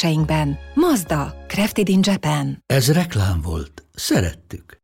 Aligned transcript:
kereskedéseinkben. 0.00 0.58
Mazda, 0.74 1.34
Crafted 1.46 1.88
in 1.88 2.00
Japan. 2.02 2.62
Ez 2.66 2.92
reklám 2.92 3.40
volt. 3.40 3.84
Szerettük. 3.94 4.78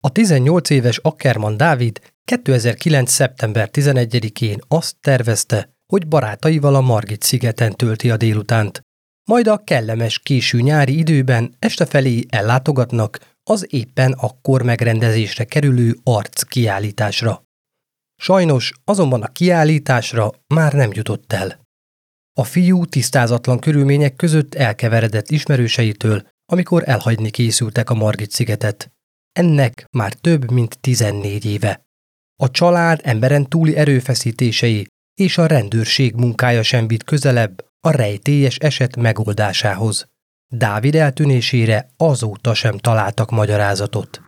A 0.00 0.10
18 0.12 0.70
éves 0.70 0.98
Ackerman 0.98 1.56
Dávid 1.56 2.00
2009. 2.24 3.10
szeptember 3.10 3.68
11-én 3.72 4.58
azt 4.68 4.96
tervezte, 5.00 5.70
hogy 5.92 6.08
barátaival 6.08 6.74
a 6.74 6.80
Margit 6.80 7.22
szigeten 7.22 7.72
tölti 7.72 8.10
a 8.10 8.16
délutánt. 8.16 8.80
Majd 9.24 9.46
a 9.46 9.56
kellemes 9.64 10.18
késő 10.18 10.60
nyári 10.60 10.98
időben 10.98 11.54
este 11.58 11.86
felé 11.86 12.24
ellátogatnak 12.28 13.18
az 13.42 13.66
éppen 13.70 14.12
akkor 14.12 14.62
megrendezésre 14.62 15.44
kerülő 15.44 15.96
arc 16.02 16.42
kiállításra. 16.42 17.45
Sajnos 18.16 18.72
azonban 18.84 19.22
a 19.22 19.32
kiállításra 19.32 20.32
már 20.46 20.72
nem 20.72 20.90
jutott 20.92 21.32
el. 21.32 21.60
A 22.38 22.44
fiú 22.44 22.84
tisztázatlan 22.84 23.58
körülmények 23.58 24.16
között 24.16 24.54
elkeveredett 24.54 25.30
ismerőseitől, 25.30 26.26
amikor 26.52 26.82
elhagyni 26.86 27.30
készültek 27.30 27.90
a 27.90 27.94
Margit 27.94 28.30
szigetet. 28.30 28.90
Ennek 29.32 29.86
már 29.90 30.12
több 30.12 30.50
mint 30.50 30.78
14 30.80 31.44
éve. 31.44 31.84
A 32.42 32.50
család 32.50 33.00
emberen 33.02 33.48
túli 33.48 33.76
erőfeszítései 33.76 34.86
és 35.14 35.38
a 35.38 35.46
rendőrség 35.46 36.14
munkája 36.14 36.62
sem 36.62 36.86
vitt 36.86 37.04
közelebb 37.04 37.64
a 37.80 37.90
rejtélyes 37.90 38.56
eset 38.56 38.96
megoldásához. 38.96 40.06
Dávid 40.54 40.94
eltűnésére 40.94 41.88
azóta 41.96 42.54
sem 42.54 42.78
találtak 42.78 43.30
magyarázatot. 43.30 44.20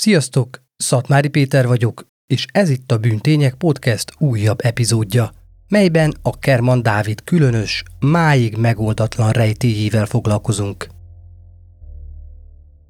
Sziasztok! 0.00 0.62
Szatmári 0.76 1.28
Péter 1.28 1.66
vagyok, 1.66 2.06
és 2.26 2.46
ez 2.52 2.68
itt 2.68 2.92
a 2.92 2.98
Bűntények 2.98 3.54
Podcast 3.54 4.12
újabb 4.18 4.58
epizódja, 4.62 5.30
melyben 5.68 6.14
a 6.22 6.38
Kerman 6.38 6.82
Dávid 6.82 7.24
különös, 7.24 7.82
máig 7.98 8.56
megoldatlan 8.56 9.30
rejtélyével 9.30 10.06
foglalkozunk. 10.06 10.86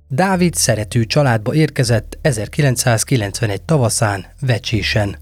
Dávid 0.09 0.55
szerető 0.55 1.05
családba 1.05 1.55
érkezett 1.55 2.19
1991 2.21 3.63
tavaszán, 3.63 4.27
Vecsésen. 4.41 5.17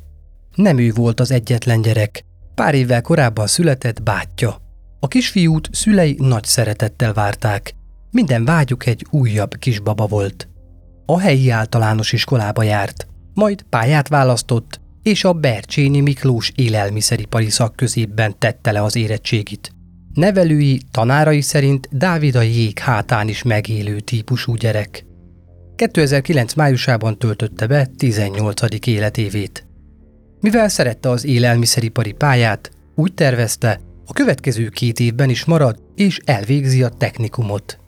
Nem 0.55 0.78
ő 0.78 0.92
volt 0.92 1.20
az 1.20 1.30
egyetlen 1.30 1.80
gyerek, 1.80 2.25
pár 2.55 2.75
évvel 2.75 3.02
korábban 3.02 3.47
született 3.47 4.02
bátyja. 4.02 4.56
A 5.00 5.08
kisfiút 5.08 5.69
szülei 5.73 6.17
nagy 6.19 6.45
szeretettel 6.45 7.13
várták. 7.13 7.74
Minden 8.11 8.45
vágyuk 8.45 8.86
egy 8.86 9.07
újabb 9.11 9.57
kisbaba 9.57 10.07
volt 10.07 10.48
a 11.11 11.19
helyi 11.19 11.51
általános 11.51 12.13
iskolába 12.13 12.63
járt, 12.63 13.07
majd 13.35 13.63
pályát 13.63 14.08
választott, 14.08 14.80
és 15.02 15.24
a 15.24 15.33
Bercsényi 15.33 16.01
Miklós 16.01 16.52
élelmiszeripari 16.55 17.51
szakközépben 17.51 18.35
tette 18.39 18.73
le 18.73 18.83
az 18.83 18.96
érettségit. 18.96 19.73
Nevelői, 20.14 20.80
tanárai 20.91 21.41
szerint 21.41 21.89
Dávid 21.92 22.35
a 22.35 22.42
jég 22.42 22.79
hátán 22.79 23.29
is 23.29 23.42
megélő 23.42 24.01
típusú 24.01 24.55
gyerek. 24.55 25.05
2009 25.77 26.55
májusában 26.55 27.19
töltötte 27.19 27.67
be 27.67 27.89
18. 27.96 28.86
életévét. 28.86 29.67
Mivel 30.40 30.69
szerette 30.69 31.11
az 31.11 31.25
élelmiszeripari 31.25 32.13
pályát, 32.13 32.70
úgy 32.95 33.14
tervezte, 33.14 33.80
a 34.07 34.13
következő 34.13 34.69
két 34.69 35.01
évben 35.01 35.30
is 35.30 35.45
marad 35.45 35.83
és 35.95 36.20
elvégzi 36.25 36.83
a 36.83 36.89
technikumot. 36.89 37.79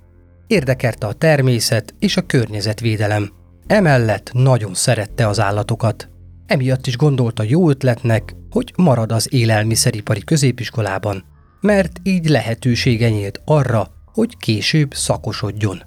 Érdekelte 0.50 1.06
a 1.06 1.12
természet 1.12 1.94
és 1.98 2.16
a 2.16 2.26
környezetvédelem. 2.26 3.30
Emellett 3.66 4.30
nagyon 4.32 4.74
szerette 4.74 5.28
az 5.28 5.40
állatokat. 5.40 6.08
Emiatt 6.46 6.86
is 6.86 6.96
gondolta 6.96 7.42
jó 7.42 7.68
ötletnek, 7.68 8.34
hogy 8.50 8.72
marad 8.76 9.12
az 9.12 9.32
élelmiszeripari 9.32 10.20
középiskolában, 10.20 11.24
mert 11.60 12.00
így 12.02 12.28
lehetősége 12.28 13.08
nyílt 13.08 13.40
arra, 13.44 13.88
hogy 14.04 14.36
később 14.36 14.94
szakosodjon. 14.94 15.82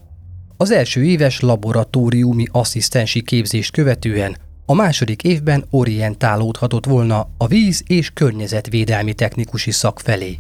Az 0.58 0.72
első 0.72 1.04
éves 1.04 1.40
laboratóriumi 1.40 2.46
asszisztensi 2.52 3.22
képzést 3.22 3.72
követően 3.72 4.38
a 4.66 4.74
második 4.74 5.24
évben 5.24 5.66
orientálódhatott 5.70 6.86
volna 6.86 7.28
a 7.38 7.48
víz- 7.48 7.84
és 7.88 8.10
környezetvédelmi 8.10 9.14
technikusi 9.14 9.72
szak 9.72 10.00
felé. 10.00 10.40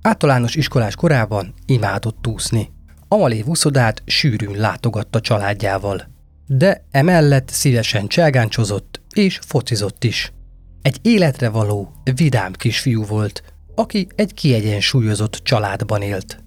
Általános 0.00 0.54
iskolás 0.54 0.94
korában 0.94 1.54
imádott 1.66 2.26
úszni. 2.26 2.80
Amalé 3.12 3.42
úszodát 3.46 4.02
sűrűn 4.06 4.56
látogatta 4.56 5.20
családjával. 5.20 6.08
De 6.46 6.84
emellett 6.90 7.48
szívesen 7.48 8.06
cselgáncsozott 8.06 9.00
és 9.14 9.38
focizott 9.46 10.04
is. 10.04 10.32
Egy 10.82 10.98
életre 11.02 11.48
való, 11.48 11.92
vidám 12.14 12.52
kisfiú 12.52 13.04
volt, 13.04 13.42
aki 13.74 14.06
egy 14.14 14.34
kiegyensúlyozott 14.34 15.40
családban 15.42 16.02
élt. 16.02 16.44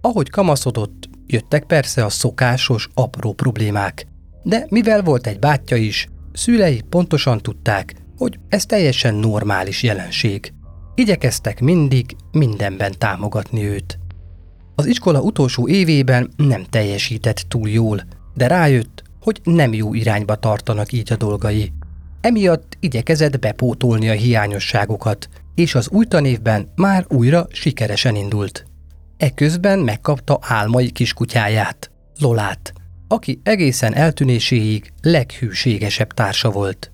Ahogy 0.00 0.30
kamaszodott, 0.30 1.08
jöttek 1.26 1.64
persze 1.64 2.04
a 2.04 2.08
szokásos, 2.08 2.88
apró 2.94 3.32
problémák, 3.32 4.06
de 4.42 4.66
mivel 4.68 5.02
volt 5.02 5.26
egy 5.26 5.38
bátyja 5.38 5.76
is, 5.76 6.08
szülei 6.32 6.80
pontosan 6.88 7.38
tudták, 7.38 7.94
hogy 8.16 8.38
ez 8.48 8.66
teljesen 8.66 9.14
normális 9.14 9.82
jelenség. 9.82 10.52
Igyekeztek 10.94 11.60
mindig 11.60 12.16
mindenben 12.32 12.94
támogatni 12.98 13.64
őt. 13.64 13.98
Az 14.78 14.86
iskola 14.86 15.20
utolsó 15.20 15.68
évében 15.68 16.30
nem 16.36 16.64
teljesített 16.70 17.44
túl 17.48 17.68
jól, 17.68 18.02
de 18.34 18.46
rájött, 18.46 19.02
hogy 19.20 19.40
nem 19.44 19.72
jó 19.74 19.94
irányba 19.94 20.34
tartanak 20.34 20.92
így 20.92 21.12
a 21.12 21.16
dolgai. 21.16 21.72
Emiatt 22.20 22.76
igyekezett 22.80 23.38
bepótolni 23.38 24.08
a 24.08 24.12
hiányosságokat, 24.12 25.28
és 25.54 25.74
az 25.74 25.88
új 25.90 26.04
tanévben 26.04 26.72
már 26.76 27.04
újra 27.08 27.46
sikeresen 27.50 28.16
indult. 28.16 28.64
Eközben 29.16 29.78
megkapta 29.78 30.38
álmai 30.42 30.90
kiskutyáját, 30.90 31.90
Lolát, 32.18 32.72
aki 33.08 33.40
egészen 33.42 33.94
eltűnéséig 33.94 34.92
leghűségesebb 35.02 36.12
társa 36.14 36.50
volt. 36.50 36.92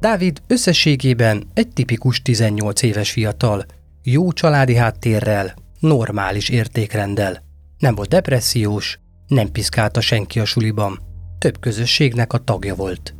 Dávid 0.00 0.42
összességében 0.46 1.46
egy 1.54 1.68
tipikus 1.68 2.22
18 2.22 2.82
éves 2.82 3.10
fiatal, 3.10 3.64
jó 4.02 4.32
családi 4.32 4.74
háttérrel, 4.74 5.54
normális 5.82 6.48
értékrenddel. 6.48 7.42
Nem 7.78 7.94
volt 7.94 8.08
depressziós, 8.08 8.98
nem 9.26 9.52
piszkálta 9.52 10.00
senki 10.00 10.40
a 10.40 10.44
suliban. 10.44 11.00
Több 11.38 11.60
közösségnek 11.60 12.32
a 12.32 12.38
tagja 12.38 12.74
volt. 12.74 13.14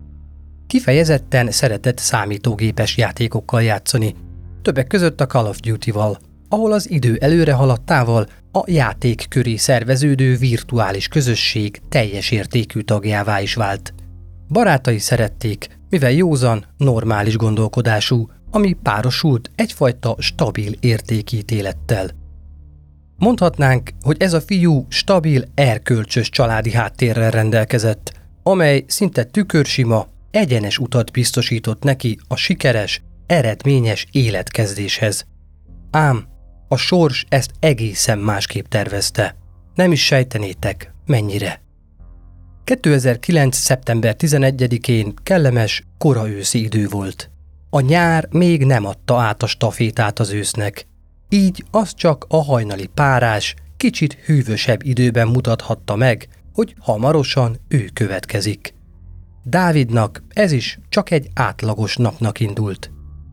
Kifejezetten 0.66 1.50
szeretett 1.50 1.98
számítógépes 1.98 2.96
játékokkal 2.96 3.62
játszani, 3.62 4.14
többek 4.62 4.86
között 4.86 5.20
a 5.20 5.26
Call 5.26 5.46
of 5.46 5.60
Duty-val, 5.60 6.18
ahol 6.48 6.72
az 6.72 6.90
idő 6.90 7.16
előre 7.20 7.52
haladtával 7.52 8.26
a 8.52 8.62
játék 8.66 9.26
köré 9.28 9.56
szerveződő 9.56 10.36
virtuális 10.36 11.08
közösség 11.08 11.80
teljes 11.88 12.30
értékű 12.30 12.80
tagjává 12.80 13.40
is 13.40 13.54
vált. 13.54 13.94
Barátai 14.48 14.98
szerették, 14.98 15.78
mivel 15.88 16.12
józan, 16.12 16.64
normális 16.76 17.36
gondolkodású, 17.36 18.28
ami 18.50 18.72
párosult 18.82 19.50
egyfajta 19.54 20.16
stabil 20.18 20.72
értékítélettel– 20.80 22.10
Mondhatnánk, 23.22 23.90
hogy 24.00 24.16
ez 24.22 24.32
a 24.32 24.40
fiú 24.40 24.86
stabil, 24.88 25.44
erkölcsös 25.54 26.28
családi 26.28 26.72
háttérrel 26.72 27.30
rendelkezett, 27.30 28.12
amely 28.42 28.84
szinte 28.86 29.24
tükörsima, 29.24 30.06
egyenes 30.30 30.78
utat 30.78 31.10
biztosított 31.10 31.82
neki 31.82 32.18
a 32.28 32.36
sikeres, 32.36 33.02
eredményes 33.26 34.06
életkezdéshez. 34.10 35.26
Ám 35.90 36.24
a 36.68 36.76
sors 36.76 37.24
ezt 37.28 37.50
egészen 37.60 38.18
másképp 38.18 38.66
tervezte. 38.66 39.36
Nem 39.74 39.92
is 39.92 40.04
sejtenétek, 40.04 40.94
mennyire. 41.06 41.62
2009. 42.64 43.56
szeptember 43.56 44.16
11-én 44.18 45.14
kellemes, 45.22 45.82
kora 45.98 46.28
őszi 46.28 46.62
idő 46.62 46.88
volt. 46.88 47.30
A 47.70 47.80
nyár 47.80 48.28
még 48.30 48.64
nem 48.64 48.86
adta 48.86 49.20
át 49.20 49.42
a 49.42 49.46
stafétát 49.46 50.18
az 50.18 50.30
ősznek, 50.30 50.86
így 51.32 51.64
az 51.70 51.94
csak 51.94 52.24
a 52.28 52.42
hajnali 52.42 52.86
párás, 52.86 53.54
kicsit 53.76 54.12
hűvösebb 54.12 54.84
időben 54.84 55.28
mutathatta 55.28 55.96
meg, 55.96 56.28
hogy 56.52 56.74
hamarosan 56.78 57.56
ő 57.68 57.90
következik. 57.92 58.74
Dávidnak 59.44 60.22
ez 60.28 60.52
is 60.52 60.78
csak 60.88 61.10
egy 61.10 61.30
átlagos 61.34 61.96
napnak 61.96 62.40
indult. 62.40 62.90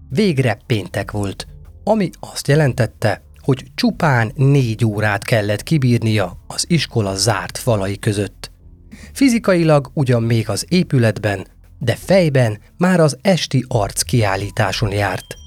Végre 0.09 0.59
péntek 0.65 1.11
volt, 1.11 1.47
ami 1.83 2.09
azt 2.19 2.47
jelentette, 2.47 3.23
hogy 3.39 3.63
csupán 3.75 4.31
négy 4.35 4.85
órát 4.85 5.23
kellett 5.23 5.63
kibírnia 5.63 6.37
az 6.47 6.65
iskola 6.67 7.15
zárt 7.15 7.57
falai 7.57 7.99
között. 7.99 8.51
Fizikailag 9.13 9.91
ugyan 9.93 10.23
még 10.23 10.49
az 10.49 10.65
épületben, 10.69 11.47
de 11.79 11.95
fejben 11.95 12.59
már 12.77 12.99
az 12.99 13.17
esti 13.21 13.65
arc 13.67 14.01
kiállításon 14.01 14.91
járt. 14.91 15.38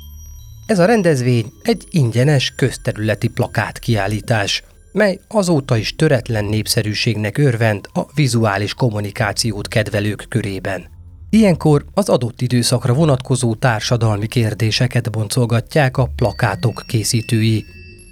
Ez 0.73 0.79
a 0.79 0.85
rendezvény 0.85 1.53
egy 1.63 1.87
ingyenes 1.91 2.53
közterületi 2.57 3.29
plakát 3.29 3.79
kiállítás, 3.79 4.63
mely 4.93 5.19
azóta 5.29 5.77
is 5.77 5.97
töretlen 5.97 6.45
népszerűségnek 6.45 7.39
örvend 7.39 7.89
a 7.93 8.01
vizuális 8.15 8.75
kommunikációt 8.75 9.69
kedvelők 9.69 10.27
körében. 10.29 10.85
Ilyenkor 11.31 11.85
az 11.95 12.09
adott 12.09 12.41
időszakra 12.41 12.95
vonatkozó 12.95 13.55
társadalmi 13.55 14.27
kérdéseket 14.27 15.11
boncolgatják 15.11 15.97
a 15.97 16.09
plakátok 16.17 16.85
készítői, 16.87 17.65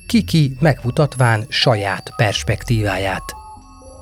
kiki 0.07 0.57
megmutatván 0.59 1.45
saját 1.49 2.13
perspektíváját. 2.17 3.35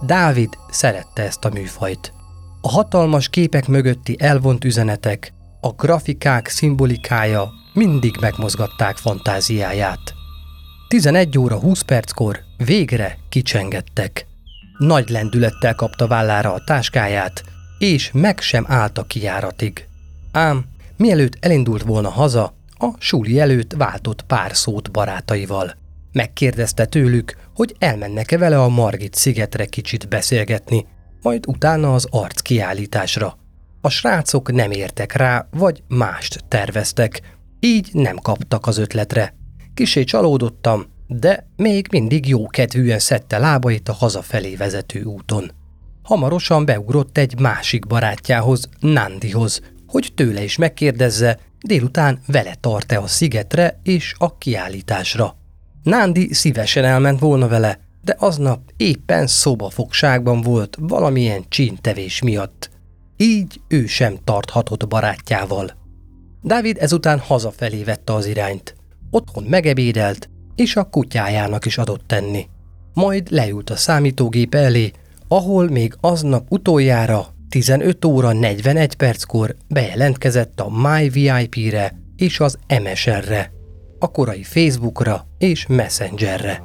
Dávid 0.07 0.49
szerette 0.71 1.23
ezt 1.23 1.45
a 1.45 1.51
műfajt. 1.51 2.13
A 2.61 2.69
hatalmas 2.69 3.29
képek 3.29 3.67
mögötti 3.67 4.17
elvont 4.19 4.65
üzenetek, 4.65 5.33
a 5.61 5.69
grafikák 5.69 6.49
szimbolikája 6.49 7.58
mindig 7.79 8.17
megmozgatták 8.21 8.97
fantáziáját. 8.97 10.15
11 10.89 11.39
óra 11.39 11.59
20 11.59 11.81
perckor 11.81 12.41
végre 12.57 13.19
kicsengettek. 13.29 14.27
Nagy 14.79 15.09
lendülettel 15.09 15.75
kapta 15.75 16.07
vállára 16.07 16.53
a 16.53 16.65
táskáját, 16.65 17.45
és 17.79 18.11
meg 18.13 18.41
sem 18.41 18.65
állt 18.69 18.99
a 18.99 19.03
kijáratig. 19.03 19.87
Ám, 20.33 20.65
mielőtt 20.97 21.37
elindult 21.41 21.83
volna 21.83 22.09
haza, 22.09 22.55
a 22.79 22.89
suli 22.99 23.41
előtt 23.41 23.73
váltott 23.73 24.23
pár 24.23 24.57
szót 24.57 24.91
barátaival. 24.91 25.77
Megkérdezte 26.13 26.85
tőlük, 26.85 27.37
hogy 27.55 27.77
elmennek-e 27.79 28.39
vele 28.39 28.63
a 28.63 28.69
Margit 28.69 29.15
szigetre 29.15 29.67
kicsit 29.67 30.09
beszélgetni, 30.09 30.87
majd 31.23 31.45
utána 31.47 31.95
az 31.95 32.07
arc 32.11 32.41
kiállításra. 32.41 33.39
A 33.81 33.89
srácok 33.89 34.53
nem 34.53 34.71
értek 34.71 35.13
rá, 35.13 35.47
vagy 35.51 35.83
mást 35.89 36.45
terveztek, 36.49 37.38
így 37.61 37.89
nem 37.93 38.17
kaptak 38.17 38.67
az 38.67 38.79
ötletre. 38.79 39.35
Kisé 39.75 40.05
csalódottam, 40.05 40.87
de 41.07 41.47
még 41.57 41.87
mindig 41.91 42.29
jó 42.29 42.47
kedvűen 42.47 42.99
szedte 42.99 43.39
lábait 43.39 43.89
a 43.89 43.93
hazafelé 43.93 44.55
vezető 44.55 45.03
úton. 45.03 45.51
Hamarosan 46.03 46.65
beugrott 46.65 47.19
egy 47.19 47.39
másik 47.39 47.87
barátjához, 47.87 48.69
Nandihoz, 48.81 49.61
hogy 49.87 50.13
tőle 50.15 50.43
is 50.43 50.57
megkérdezze, 50.57 51.39
délután 51.61 52.21
vele 52.27 52.55
tart-e 52.61 53.01
a 53.01 53.07
szigetre 53.07 53.81
és 53.83 54.15
a 54.19 54.39
kiállításra. 54.39 55.37
Nándi 55.83 56.35
szívesen 56.35 56.85
elment 56.85 57.21
volna 57.21 57.49
vele, 57.49 57.81
de 58.03 58.17
aznap 58.19 58.61
éppen 58.77 59.27
szobafogságban 59.27 60.41
volt 60.41 60.77
valamilyen 60.81 61.45
csíntevés 61.49 62.23
miatt. 62.23 62.71
Így 63.17 63.61
ő 63.69 63.87
sem 63.87 64.17
tarthatott 64.25 64.89
barátjával. 64.89 65.78
Dávid 66.43 66.77
ezután 66.81 67.19
hazafelé 67.19 67.83
vette 67.83 68.15
az 68.15 68.27
irányt. 68.27 68.75
Otthon 69.11 69.45
megebédelt, 69.45 70.29
és 70.55 70.77
a 70.77 70.85
kutyájának 70.85 71.65
is 71.65 71.79
adott 71.79 72.07
tenni. 72.07 72.47
Majd 72.95 73.31
leült 73.31 73.71
a 73.71 73.77
számítógép 73.77 74.55
elé, 74.55 74.91
ahol 75.29 75.69
még 75.69 75.95
aznap 76.01 76.47
utoljára 76.49 77.27
15 77.49 78.05
óra 78.05 78.33
41 78.33 78.95
perckor 78.95 79.57
bejelentkezett 79.69 80.61
a 80.61 80.71
MyVIP-re 80.71 81.99
és 82.17 82.41
az 82.41 82.59
MSR-re, 82.83 83.53
a 83.99 84.11
korai 84.11 84.43
Facebookra 84.43 85.27
és 85.39 85.67
Messengerre. 85.67 86.63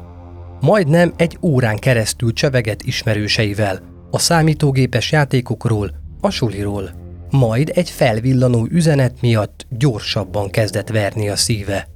Majdnem 0.60 1.14
egy 1.16 1.38
órán 1.42 1.78
keresztül 1.78 2.34
cseveget 2.34 2.84
ismerőseivel, 2.84 3.80
a 4.12 4.20
számítógépes 4.20 5.12
játékokról, 5.12 5.92
a 6.22 6.30
suliról. 6.30 7.03
Majd 7.34 7.72
egy 7.74 7.90
felvillanó 7.90 8.68
üzenet 8.70 9.22
miatt 9.22 9.66
gyorsabban 9.70 10.50
kezdett 10.50 10.90
verni 10.90 11.30
a 11.30 11.36
szíve. 11.36 11.88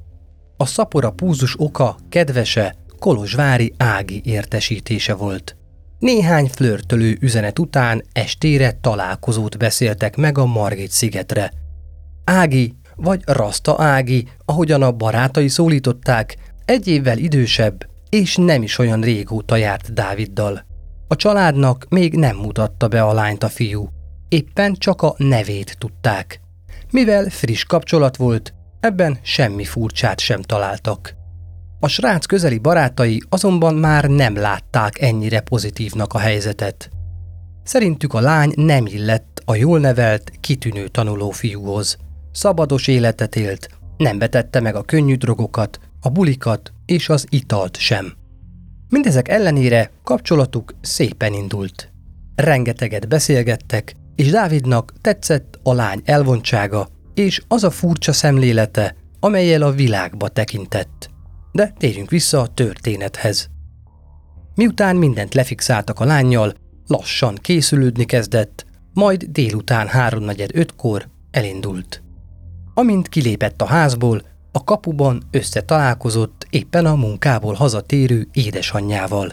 A 0.57 0.65
szapora 0.65 1.11
púzus 1.11 1.55
oka 1.59 1.97
kedvese 2.09 2.75
Kolozsvári 2.99 3.73
Ági 3.77 4.21
értesítése 4.25 5.13
volt. 5.13 5.55
Néhány 5.99 6.47
flörtölő 6.47 7.17
üzenet 7.21 7.59
után 7.59 8.03
estére 8.13 8.71
találkozót 8.81 9.57
beszéltek 9.57 10.15
meg 10.15 10.37
a 10.37 10.45
Margit 10.45 10.91
szigetre. 10.91 11.51
Ági, 12.23 12.73
vagy 12.95 13.21
Rasta 13.25 13.75
Ági, 13.77 14.27
ahogyan 14.45 14.81
a 14.81 14.91
barátai 14.91 15.47
szólították, 15.47 16.37
egy 16.65 16.87
évvel 16.87 17.17
idősebb, 17.17 17.85
és 18.09 18.35
nem 18.35 18.63
is 18.63 18.77
olyan 18.77 19.01
régóta 19.01 19.55
járt 19.55 19.93
Dáviddal. 19.93 20.65
A 21.07 21.15
családnak 21.15 21.85
még 21.89 22.13
nem 22.13 22.35
mutatta 22.35 22.87
be 22.87 23.01
a 23.01 23.13
lányt 23.13 23.43
a 23.43 23.49
fiú, 23.49 23.89
éppen 24.29 24.73
csak 24.73 25.01
a 25.01 25.15
nevét 25.17 25.77
tudták. 25.77 26.41
Mivel 26.91 27.29
friss 27.29 27.63
kapcsolat 27.63 28.17
volt, 28.17 28.53
ebben 28.79 29.17
semmi 29.21 29.63
furcsát 29.63 30.19
sem 30.19 30.41
találtak. 30.41 31.15
A 31.79 31.87
srác 31.87 32.25
közeli 32.25 32.57
barátai 32.57 33.21
azonban 33.29 33.75
már 33.75 34.05
nem 34.05 34.35
látták 34.35 35.01
ennyire 35.01 35.39
pozitívnak 35.39 36.13
a 36.13 36.17
helyzetet. 36.17 36.89
Szerintük 37.63 38.13
a 38.13 38.19
lány 38.19 38.51
nem 38.55 38.85
illett 38.85 39.41
a 39.45 39.55
jól 39.55 39.79
nevelt, 39.79 40.31
kitűnő 40.39 40.87
tanuló 40.87 41.29
fiúhoz. 41.29 41.97
Szabados 42.31 42.87
életet 42.87 43.35
élt, 43.35 43.69
nem 43.97 44.19
vetette 44.19 44.59
meg 44.59 44.75
a 44.75 44.83
könnyű 44.83 45.15
drogokat, 45.15 45.79
a 46.01 46.09
bulikat 46.09 46.73
és 46.85 47.09
az 47.09 47.25
italt 47.29 47.77
sem. 47.77 48.13
Mindezek 48.89 49.27
ellenére 49.27 49.91
kapcsolatuk 50.03 50.73
szépen 50.81 51.33
indult. 51.33 51.91
Rengeteget 52.35 53.07
beszélgettek, 53.07 53.95
és 54.17 54.29
Dávidnak 54.29 54.93
tetszett 55.01 55.59
a 55.63 55.73
lány 55.73 56.01
elvontsága 56.05 56.87
és 57.13 57.41
az 57.47 57.63
a 57.63 57.69
furcsa 57.69 58.13
szemlélete, 58.13 58.95
amelyel 59.19 59.61
a 59.61 59.71
világba 59.71 60.27
tekintett. 60.27 61.09
De 61.51 61.73
térjünk 61.77 62.09
vissza 62.09 62.41
a 62.41 62.47
történethez. 62.47 63.49
Miután 64.55 64.95
mindent 64.95 65.33
lefixáltak 65.33 65.99
a 65.99 66.05
lányjal, 66.05 66.53
lassan 66.87 67.35
készülődni 67.35 68.05
kezdett, 68.05 68.65
majd 68.93 69.23
délután 69.23 69.87
háromnegyed 69.87 70.49
ötkor 70.53 71.07
elindult. 71.31 72.03
Amint 72.73 73.09
kilépett 73.09 73.61
a 73.61 73.65
házból, 73.65 74.21
a 74.51 74.63
kapuban 74.63 75.23
összetalálkozott 75.31 76.47
éppen 76.49 76.85
a 76.85 76.95
munkából 76.95 77.53
hazatérő 77.53 78.27
édesanyjával. 78.33 79.31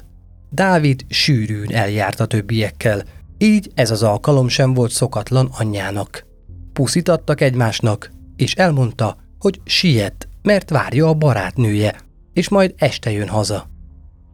Dávid 0.50 1.04
sűrűn 1.08 1.74
eljárt 1.74 2.20
a 2.20 2.26
többiekkel, 2.26 3.02
így 3.38 3.70
ez 3.74 3.90
az 3.90 4.02
alkalom 4.02 4.48
sem 4.48 4.74
volt 4.74 4.90
szokatlan 4.90 5.50
anyjának. 5.58 6.26
Puszítattak 6.72 7.40
egymásnak, 7.40 8.10
és 8.36 8.54
elmondta, 8.54 9.16
hogy 9.38 9.60
siet, 9.64 10.28
mert 10.42 10.70
várja 10.70 11.08
a 11.08 11.14
barátnője, 11.14 12.00
és 12.32 12.48
majd 12.48 12.74
este 12.76 13.10
jön 13.10 13.28
haza. 13.28 13.66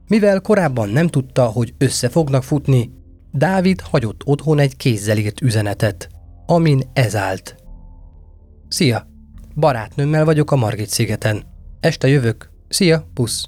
Mivel 0.07 0.40
korábban 0.40 0.88
nem 0.88 1.07
tudta, 1.07 1.45
hogy 1.45 1.75
össze 1.78 2.09
fognak 2.09 2.42
futni, 2.42 2.90
Dávid 3.33 3.80
hagyott 3.80 4.21
otthon 4.25 4.59
egy 4.59 4.76
kézzel 4.76 5.16
írt 5.16 5.40
üzenetet, 5.40 6.09
amin 6.47 6.83
ez 6.92 7.16
állt. 7.16 7.57
Szia! 8.69 9.09
Barátnőmmel 9.54 10.25
vagyok 10.25 10.50
a 10.50 10.57
Margit 10.57 10.88
szigeten. 10.88 11.42
Este 11.80 12.09
jövök. 12.09 12.50
Szia, 12.69 13.09
pusz! 13.14 13.45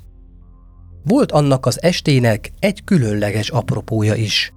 Volt 1.05 1.33
annak 1.33 1.67
az 1.67 1.83
estének 1.83 2.53
egy 2.59 2.85
különleges 2.85 3.51
apropója 3.51 4.15
is. 4.15 4.53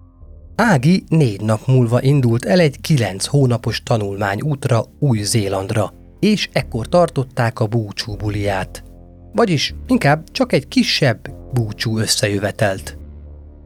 Ági 0.58 1.04
négy 1.08 1.42
nap 1.42 1.68
múlva 1.68 2.02
indult 2.02 2.46
el 2.46 2.60
egy 2.60 2.82
kilenc 2.82 3.26
hónapos 3.26 3.84
tanulmány 3.84 4.42
útra 4.42 4.86
Új-Zélandra, 5.00 5.94
és 6.20 6.50
ekkor 6.52 6.88
tartották 6.88 7.60
a 7.60 7.68
búcsú 7.68 8.16
buliát. 8.16 8.84
Vagyis 9.34 9.76
inkább 9.88 10.32
csak 10.32 10.54
egy 10.54 10.68
kisebb 10.68 11.30
búcsú 11.54 11.98
összejövetelt. 11.98 12.98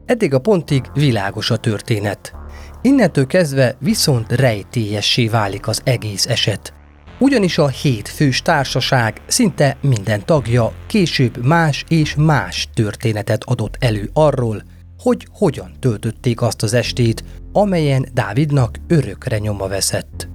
Eddig 0.06 0.34
a 0.34 0.38
pontig 0.38 0.84
világos 0.94 1.50
a 1.50 1.56
történet. 1.56 2.34
Innentől 2.82 3.26
kezdve 3.26 3.76
viszont 3.80 4.32
rejtélyessé 4.32 5.28
válik 5.28 5.68
az 5.68 5.80
egész 5.84 6.26
eset. 6.26 6.72
Ugyanis 7.18 7.58
a 7.58 7.68
hét 7.68 8.08
fős 8.08 8.42
társaság 8.42 9.20
szinte 9.26 9.76
minden 9.80 10.24
tagja 10.24 10.72
később 10.86 11.46
más 11.46 11.84
és 11.88 12.14
más 12.14 12.68
történetet 12.74 13.44
adott 13.44 13.76
elő 13.78 14.10
arról, 14.12 14.62
hogy 15.00 15.26
hogyan 15.32 15.72
töltötték 15.78 16.42
azt 16.42 16.62
az 16.62 16.74
estét, 16.74 17.24
amelyen 17.52 18.06
Dávidnak 18.12 18.76
örökre 18.86 19.38
nyoma 19.38 19.66
veszett. 19.68 20.28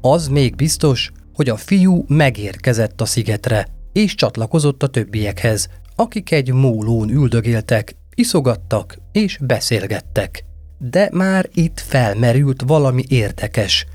Az 0.00 0.28
még 0.28 0.54
biztos, 0.54 1.12
hogy 1.34 1.48
a 1.48 1.56
fiú 1.56 2.04
megérkezett 2.06 3.00
a 3.00 3.04
szigetre, 3.04 3.66
és 3.92 4.14
csatlakozott 4.14 4.82
a 4.82 4.86
többiekhez, 4.86 5.68
akik 5.96 6.30
egy 6.30 6.52
mólón 6.52 7.10
üldögéltek, 7.10 7.96
iszogattak 8.14 8.98
és 9.12 9.38
beszélgettek. 9.40 10.44
De 10.78 11.08
már 11.12 11.48
itt 11.52 11.80
felmerült 11.80 12.62
valami 12.66 13.04
érdekes, 13.08 13.86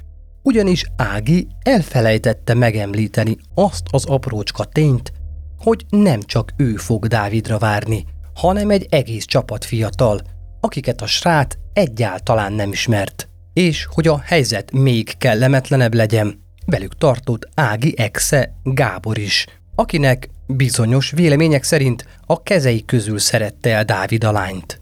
ugyanis 0.42 0.86
Ági 0.96 1.48
elfelejtette 1.64 2.54
megemlíteni 2.54 3.38
azt 3.54 3.84
az 3.92 4.06
aprócska 4.06 4.64
tényt, 4.64 5.14
hogy 5.58 5.86
nem 5.90 6.22
csak 6.22 6.54
ő 6.58 6.76
fog 6.76 7.08
Dávidra 7.08 7.58
várni, 7.58 8.06
hanem 8.36 8.70
egy 8.70 8.86
egész 8.90 9.26
csapat 9.26 9.66
fiatal, 9.66 10.22
akiket 10.60 11.02
a 11.02 11.06
srát 11.06 11.58
egyáltalán 11.74 12.54
nem 12.54 12.72
ismert. 12.72 13.28
És 13.54 13.88
hogy 13.92 14.08
a 14.08 14.20
helyzet 14.20 14.72
még 14.72 15.18
kellemetlenebb 15.18 15.94
legyen, 15.94 16.42
velük 16.66 16.98
tartott 16.98 17.50
Ági 17.56 17.94
exe 17.98 18.54
Gábor 18.64 19.18
is, 19.18 19.46
akinek 19.76 20.30
bizonyos 20.48 21.12
vélemények 21.12 21.64
szerint 21.64 22.06
a 22.26 22.44
kezei 22.44 22.86
közül 22.86 23.20
szerette 23.20 23.70
el 23.70 23.84
Dávid 23.84 24.24
a 24.24 24.32
lányt. 24.32 24.82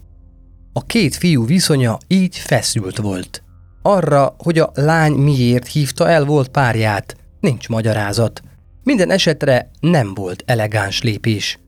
A 0.72 0.86
két 0.86 1.14
fiú 1.14 1.46
viszonya 1.46 1.98
így 2.06 2.36
feszült 2.36 2.96
volt. 2.96 3.42
Arra, 3.82 4.34
hogy 4.38 4.58
a 4.58 4.70
lány 4.74 5.12
miért 5.12 5.66
hívta 5.66 6.08
el 6.08 6.24
volt 6.24 6.48
párját, 6.48 7.16
nincs 7.40 7.68
magyarázat. 7.68 8.42
Minden 8.82 9.10
esetre 9.10 9.70
nem 9.80 10.14
volt 10.14 10.42
elegáns 10.46 11.02
lépés. 11.02 11.58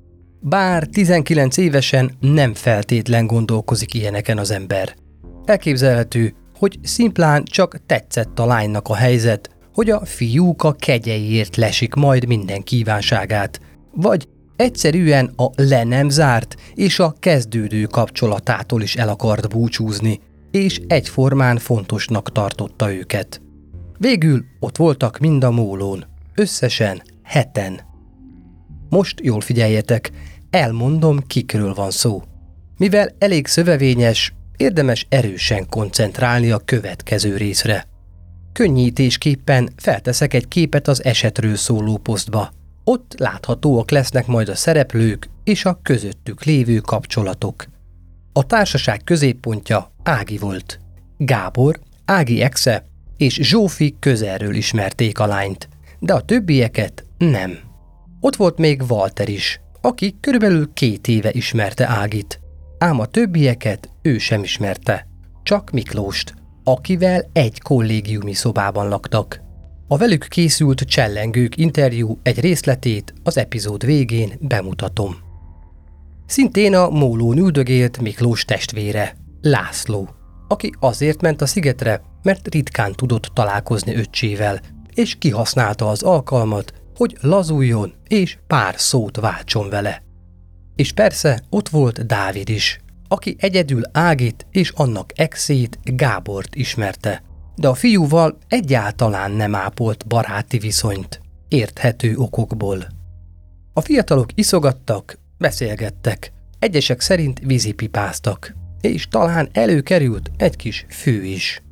Bár 0.46 0.86
19 0.86 1.56
évesen 1.56 2.12
nem 2.20 2.54
feltétlen 2.54 3.26
gondolkozik 3.26 3.94
ilyeneken 3.94 4.38
az 4.38 4.50
ember. 4.50 4.94
Elképzelhető, 5.44 6.34
hogy 6.58 6.78
szimplán 6.82 7.44
csak 7.44 7.86
tetszett 7.86 8.38
a 8.38 8.46
lánynak 8.46 8.88
a 8.88 8.94
helyzet, 8.94 9.50
hogy 9.74 9.90
a 9.90 10.04
fiúk 10.04 10.62
a 10.62 10.72
kegyeiért 10.72 11.56
lesik 11.56 11.94
majd 11.94 12.26
minden 12.26 12.62
kívánságát, 12.62 13.60
vagy 13.94 14.28
egyszerűen 14.56 15.32
a 15.36 15.50
le 15.56 15.84
nem 15.84 16.08
zárt 16.08 16.56
és 16.74 16.98
a 16.98 17.14
kezdődő 17.18 17.84
kapcsolatától 17.84 18.82
is 18.82 18.96
el 18.96 19.08
akart 19.08 19.48
búcsúzni, 19.48 20.20
és 20.50 20.80
egyformán 20.86 21.58
fontosnak 21.58 22.32
tartotta 22.32 22.92
őket. 22.92 23.40
Végül 23.98 24.44
ott 24.60 24.76
voltak 24.76 25.18
mind 25.18 25.44
a 25.44 25.50
mólón, 25.50 26.04
összesen 26.34 27.02
heten. 27.22 27.80
Most 28.88 29.20
jól 29.22 29.40
figyeljetek, 29.40 30.10
elmondom, 30.54 31.26
kikről 31.26 31.74
van 31.74 31.90
szó. 31.90 32.22
Mivel 32.76 33.08
elég 33.18 33.46
szövevényes, 33.46 34.34
érdemes 34.56 35.06
erősen 35.08 35.68
koncentrálni 35.68 36.50
a 36.50 36.58
következő 36.58 37.36
részre. 37.36 37.86
Könnyítésképpen 38.52 39.70
felteszek 39.76 40.34
egy 40.34 40.48
képet 40.48 40.88
az 40.88 41.04
esetről 41.04 41.56
szóló 41.56 41.96
posztba. 41.96 42.50
Ott 42.84 43.14
láthatóak 43.18 43.90
lesznek 43.90 44.26
majd 44.26 44.48
a 44.48 44.54
szereplők 44.54 45.28
és 45.44 45.64
a 45.64 45.78
közöttük 45.82 46.44
lévő 46.44 46.78
kapcsolatok. 46.78 47.64
A 48.32 48.46
társaság 48.46 49.00
középpontja 49.04 49.90
Ági 50.02 50.38
volt. 50.38 50.80
Gábor, 51.16 51.78
Ági 52.04 52.42
exe 52.42 52.84
és 53.16 53.34
Zsófi 53.42 53.96
közelről 53.98 54.54
ismerték 54.54 55.18
a 55.18 55.26
lányt, 55.26 55.68
de 55.98 56.12
a 56.12 56.20
többieket 56.20 57.04
nem. 57.18 57.58
Ott 58.20 58.36
volt 58.36 58.58
még 58.58 58.82
Walter 58.88 59.28
is, 59.28 59.60
aki 59.84 60.16
körülbelül 60.20 60.72
két 60.72 61.08
éve 61.08 61.30
ismerte 61.32 61.86
Ágit, 61.88 62.40
ám 62.78 63.00
a 63.00 63.06
többieket 63.06 63.88
ő 64.02 64.18
sem 64.18 64.42
ismerte, 64.42 65.06
csak 65.42 65.70
Miklóst, 65.70 66.34
akivel 66.64 67.30
egy 67.32 67.60
kollégiumi 67.60 68.32
szobában 68.32 68.88
laktak. 68.88 69.40
A 69.88 69.96
velük 69.96 70.26
készült 70.28 70.80
csellengők 70.80 71.56
interjú 71.56 72.18
egy 72.22 72.40
részletét 72.40 73.14
az 73.22 73.36
epizód 73.36 73.84
végén 73.84 74.32
bemutatom. 74.40 75.16
Szintén 76.26 76.74
a 76.74 76.88
mólón 76.88 77.38
üldögélt 77.38 78.00
Miklós 78.00 78.44
testvére, 78.44 79.16
László, 79.40 80.08
aki 80.48 80.74
azért 80.80 81.20
ment 81.20 81.42
a 81.42 81.46
szigetre, 81.46 82.02
mert 82.22 82.54
ritkán 82.54 82.92
tudott 82.92 83.30
találkozni 83.34 83.94
öccsével, 83.94 84.60
és 84.94 85.14
kihasználta 85.14 85.88
az 85.88 86.02
alkalmat, 86.02 86.72
hogy 86.94 87.16
lazuljon 87.20 87.92
és 88.08 88.38
pár 88.46 88.74
szót 88.76 89.16
váltson 89.16 89.68
vele. 89.68 90.02
És 90.76 90.92
persze 90.92 91.42
ott 91.50 91.68
volt 91.68 92.06
Dávid 92.06 92.48
is, 92.48 92.80
aki 93.08 93.36
egyedül 93.38 93.82
Ágit 93.92 94.46
és 94.50 94.70
annak 94.70 95.10
exét 95.14 95.78
Gábort 95.82 96.54
ismerte, 96.54 97.22
de 97.56 97.68
a 97.68 97.74
fiúval 97.74 98.38
egyáltalán 98.48 99.30
nem 99.30 99.54
ápolt 99.54 100.06
baráti 100.06 100.58
viszonyt, 100.58 101.20
érthető 101.48 102.16
okokból. 102.16 102.86
A 103.72 103.80
fiatalok 103.80 104.28
iszogattak, 104.34 105.18
beszélgettek, 105.38 106.32
egyesek 106.58 107.00
szerint 107.00 107.40
vízipipáztak, 107.44 108.54
és 108.80 109.08
talán 109.08 109.48
előkerült 109.52 110.30
egy 110.36 110.56
kis 110.56 110.86
fő 110.88 111.24
is. 111.24 111.62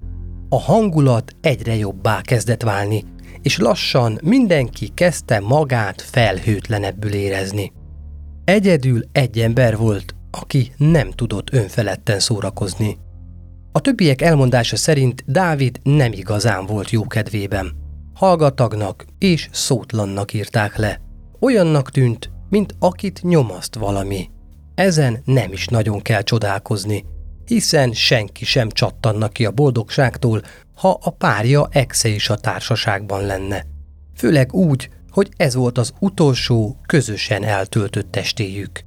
A 0.49 0.61
hangulat 0.61 1.37
egyre 1.41 1.77
jobbá 1.77 2.21
kezdett 2.21 2.63
válni, 2.63 3.05
és 3.43 3.59
lassan 3.59 4.19
mindenki 4.23 4.91
kezdte 4.95 5.41
magát 5.41 6.03
felhőtlenebbül 6.03 7.13
érezni. 7.13 7.73
Egyedül 8.45 9.05
egy 9.13 9.39
ember 9.39 9.77
volt, 9.77 10.15
aki 10.31 10.73
nem 10.77 11.11
tudott 11.11 11.53
önfeledten 11.53 12.19
szórakozni. 12.19 12.99
A 13.73 13.81
többiek 13.81 14.23
elmondása 14.23 14.77
szerint 14.77 15.25
Dávid 15.27 15.81
nem 15.83 16.13
igazán 16.13 16.67
volt 16.67 16.91
jó 16.91 17.07
kedvében. 17.07 17.73
Hallgatagnak 18.15 19.05
és 19.19 19.49
szótlannak 19.53 20.33
írták 20.33 20.77
le. 20.77 21.01
Olyannak 21.41 21.91
tűnt, 21.91 22.31
mint 22.49 22.75
akit 22.79 23.23
nyomaszt 23.23 23.75
valami. 23.75 24.31
Ezen 24.75 25.23
nem 25.25 25.53
is 25.53 25.67
nagyon 25.67 26.01
kell 26.03 26.23
csodálkozni, 26.23 27.05
hiszen 27.47 27.93
senki 27.93 28.45
sem 28.45 28.69
csattanna 28.69 29.29
ki 29.29 29.45
a 29.45 29.51
boldogságtól, 29.51 30.43
ha 30.75 30.99
a 31.03 31.11
párja 31.11 31.69
exe 31.71 32.09
is 32.09 32.29
a 32.29 32.37
társaságban 32.37 33.27
lenne. 33.27 33.67
Főleg 34.17 34.55
úgy, 34.55 34.91
hogy 35.11 35.29
ez 35.37 35.55
volt 35.55 35.79
az 35.79 35.93
utolsó, 35.99 36.77
közösen 36.87 37.45
eltöltött 37.45 38.11
testéjük. 38.11 38.81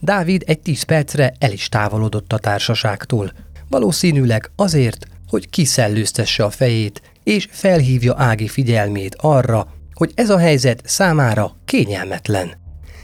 Dávid 0.00 0.42
egy 0.46 0.60
tíz 0.60 0.82
percre 0.82 1.32
el 1.38 1.52
is 1.52 1.68
távolodott 1.68 2.32
a 2.32 2.38
társaságtól, 2.38 3.32
valószínűleg 3.68 4.50
azért, 4.56 5.06
hogy 5.28 5.50
kiszellőztesse 5.50 6.44
a 6.44 6.50
fejét, 6.50 7.02
és 7.22 7.48
felhívja 7.50 8.14
Ági 8.16 8.48
figyelmét 8.48 9.14
arra, 9.18 9.66
hogy 9.94 10.12
ez 10.14 10.30
a 10.30 10.38
helyzet 10.38 10.82
számára 10.84 11.56
kényelmetlen. 11.64 12.50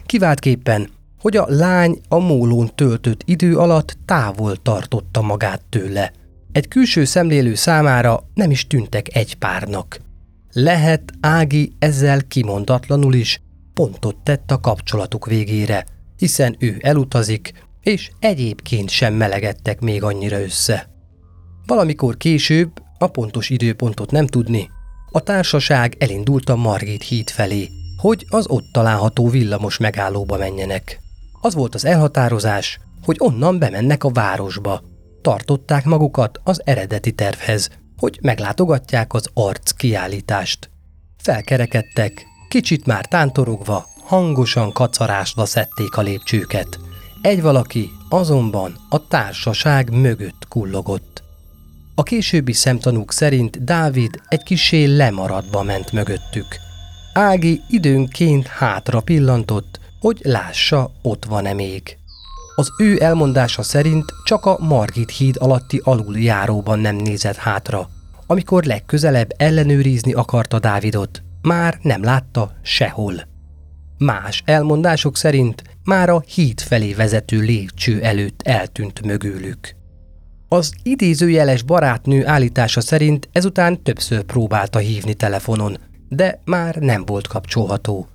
Kiváltképpen, 0.07 0.89
hogy 1.25 1.37
a 1.37 1.47
lány 1.49 2.01
a 2.09 2.19
mólón 2.19 2.71
töltött 2.75 3.23
idő 3.25 3.59
alatt 3.59 3.97
távol 4.05 4.57
tartotta 4.57 5.23
magát 5.23 5.63
tőle. 5.69 6.13
Egy 6.53 6.69
külső 6.69 7.05
szemlélő 7.05 7.55
számára 7.55 8.21
nem 8.35 8.51
is 8.51 8.67
tűntek 8.67 9.17
egy 9.17 9.35
párnak. 9.35 10.01
Lehet 10.53 11.13
Ági 11.21 11.73
ezzel 11.79 12.23
kimondatlanul 12.29 13.15
is 13.15 13.41
pontot 13.75 14.17
tett 14.17 14.51
a 14.51 14.61
kapcsolatuk 14.61 15.27
végére, 15.27 15.87
hiszen 16.17 16.57
ő 16.59 16.77
elutazik, 16.81 17.53
és 17.83 18.11
egyébként 18.19 18.91
sem 18.91 19.15
melegedtek 19.15 19.81
még 19.81 20.03
annyira 20.03 20.43
össze. 20.43 20.89
Valamikor 21.67 22.17
később, 22.17 22.71
a 22.99 23.07
pontos 23.07 23.51
időpontot 23.51 24.11
nem 24.11 24.27
tudni, 24.27 24.71
a 25.11 25.21
társaság 25.21 25.97
elindult 25.99 26.49
a 26.49 26.57
Margit 26.57 27.03
híd 27.03 27.31
felé, 27.31 27.69
hogy 27.97 28.27
az 28.29 28.47
ott 28.49 28.65
található 28.73 29.29
villamos 29.29 29.79
megállóba 29.79 30.37
menjenek. 30.37 31.03
Az 31.45 31.55
volt 31.55 31.75
az 31.75 31.85
elhatározás, 31.85 32.79
hogy 33.03 33.17
onnan 33.19 33.59
bemennek 33.59 34.05
a 34.05 34.11
városba. 34.11 34.83
Tartották 35.23 35.85
magukat 35.85 36.41
az 36.45 36.61
eredeti 36.65 37.13
tervhez, 37.13 37.71
hogy 37.97 38.19
meglátogatják 38.23 39.13
az 39.13 39.31
arc 39.35 39.71
kiállítást. 39.71 40.71
Felkerekedtek, 41.17 42.27
kicsit 42.49 42.87
már 42.87 43.07
tántorogva, 43.07 43.87
hangosan 44.03 44.73
kacarásva 44.73 45.45
szedték 45.45 45.97
a 45.97 46.03
lépcsőket. 46.03 46.79
Egy 47.23 47.43
valaki 47.43 47.91
azonban 48.09 48.77
a 48.89 49.07
társaság 49.07 49.91
mögött 49.91 50.47
kullogott. 50.49 51.23
A 51.95 52.03
későbbi 52.03 52.53
szemtanúk 52.53 53.13
szerint 53.13 53.65
Dávid 53.65 54.21
egy 54.29 54.43
kisé 54.43 54.85
lemaradva 54.85 55.63
ment 55.63 55.93
mögöttük. 55.93 56.47
Ági 57.15 57.61
időnként 57.69 58.47
hátra 58.47 59.01
pillantott, 59.01 59.83
hogy 60.05 60.21
lássa, 60.23 60.91
ott 61.03 61.25
van-e 61.25 61.53
még. 61.53 61.97
Az 62.55 62.73
ő 62.79 63.01
elmondása 63.01 63.63
szerint 63.63 64.13
csak 64.25 64.47
a 64.47 64.59
Margit 64.61 65.11
híd 65.11 65.37
alatti 65.39 65.81
aluljáróban 65.85 66.79
nem 66.79 66.97
nézett 66.97 67.37
hátra. 67.37 67.89
Amikor 68.27 68.65
legközelebb 68.65 69.35
ellenőrizni 69.37 70.13
akarta 70.13 70.59
Dávidot, 70.59 71.23
már 71.43 71.79
nem 71.83 72.03
látta 72.03 72.53
sehol. 72.63 73.15
Más 73.99 74.43
elmondások 74.47 75.17
szerint 75.17 75.63
már 75.85 76.09
a 76.09 76.23
híd 76.27 76.61
felé 76.61 76.93
vezető 76.93 77.41
lépcső 77.41 78.03
előtt 78.03 78.43
eltűnt 78.43 79.05
mögülük. 79.05 79.77
Az 80.49 80.73
idézőjeles 80.83 81.63
barátnő 81.63 82.27
állítása 82.27 82.81
szerint 82.81 83.29
ezután 83.33 83.83
többször 83.83 84.23
próbálta 84.23 84.79
hívni 84.79 85.15
telefonon, 85.15 85.79
de 86.09 86.41
már 86.45 86.75
nem 86.77 87.05
volt 87.05 87.27
kapcsolható. 87.27 88.09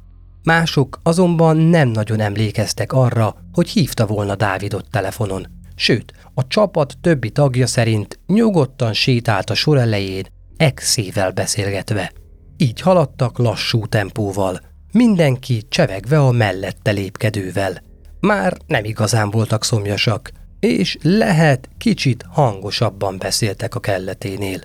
Mások 0.44 1.00
azonban 1.04 1.58
nem 1.58 1.88
nagyon 1.88 2.20
emlékeztek 2.20 2.94
arra, 2.94 3.36
hogy 3.54 3.70
hívta 3.70 4.06
volna 4.06 4.36
Dávidot 4.36 4.90
telefonon. 4.92 5.48
Sőt, 5.76 6.14
a 6.34 6.48
csapat 6.48 6.98
többi 7.02 7.30
tagja 7.30 7.68
szerint 7.68 8.20
nyugodtan 8.28 8.94
sétált 8.94 9.50
a 9.50 9.54
sor 9.54 9.78
elején, 9.78 10.26
exével 10.58 11.32
beszélgetve. 11.32 12.12
Így 12.58 12.82
haladtak 12.82 13.38
lassú 13.38 13.86
tempóval, 13.86 14.60
mindenki 14.92 15.66
csevegve 15.70 16.20
a 16.20 16.32
mellette 16.32 16.92
lépkedővel. 16.92 17.84
Már 18.20 18.58
nem 18.68 18.84
igazán 18.84 19.30
voltak 19.30 19.64
szomjasak, 19.64 20.32
és 20.60 20.98
lehet 21.02 21.70
kicsit 21.78 22.26
hangosabban 22.30 23.18
beszéltek 23.18 23.76
a 23.76 23.80
kelleténél. 23.80 24.60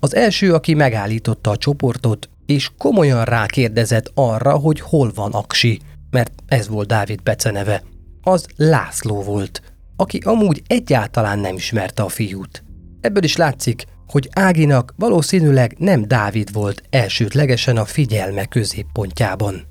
Az 0.00 0.14
első, 0.14 0.54
aki 0.54 0.74
megállította 0.74 1.50
a 1.50 1.56
csoportot, 1.56 2.28
és 2.46 2.70
komolyan 2.78 3.24
rákérdezett 3.24 4.10
arra, 4.14 4.56
hogy 4.56 4.80
hol 4.80 5.12
van 5.14 5.32
Aksi, 5.32 5.80
mert 6.10 6.32
ez 6.46 6.68
volt 6.68 6.88
Dávid 6.88 7.22
beceneve, 7.22 7.82
az 8.22 8.46
László 8.56 9.22
volt, 9.22 9.62
aki 9.96 10.18
amúgy 10.18 10.62
egyáltalán 10.66 11.38
nem 11.38 11.54
ismerte 11.54 12.02
a 12.02 12.08
fiút. 12.08 12.64
Ebből 13.00 13.22
is 13.22 13.36
látszik, 13.36 13.84
hogy 14.06 14.28
Áginak 14.32 14.94
valószínűleg 14.96 15.74
nem 15.78 16.08
Dávid 16.08 16.52
volt 16.52 16.82
elsődlegesen 16.90 17.76
a 17.76 17.84
figyelme 17.84 18.44
középpontjában. 18.44 19.62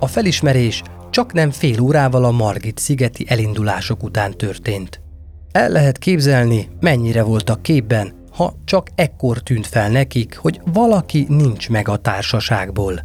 A 0.00 0.06
felismerés 0.06 0.82
csak 1.10 1.32
nem 1.32 1.50
fél 1.50 1.80
órával 1.80 2.24
a 2.24 2.30
Margit 2.30 2.78
szigeti 2.78 3.24
elindulások 3.28 4.02
után 4.02 4.36
történt. 4.36 5.00
El 5.52 5.68
lehet 5.68 5.98
képzelni, 5.98 6.68
mennyire 6.80 7.22
voltak 7.22 7.62
képben, 7.62 8.15
ha 8.36 8.54
csak 8.64 8.88
ekkor 8.94 9.38
tűnt 9.38 9.66
fel 9.66 9.88
nekik, 9.88 10.36
hogy 10.36 10.60
valaki 10.72 11.26
nincs 11.28 11.68
meg 11.68 11.88
a 11.88 11.96
társaságból. 11.96 13.00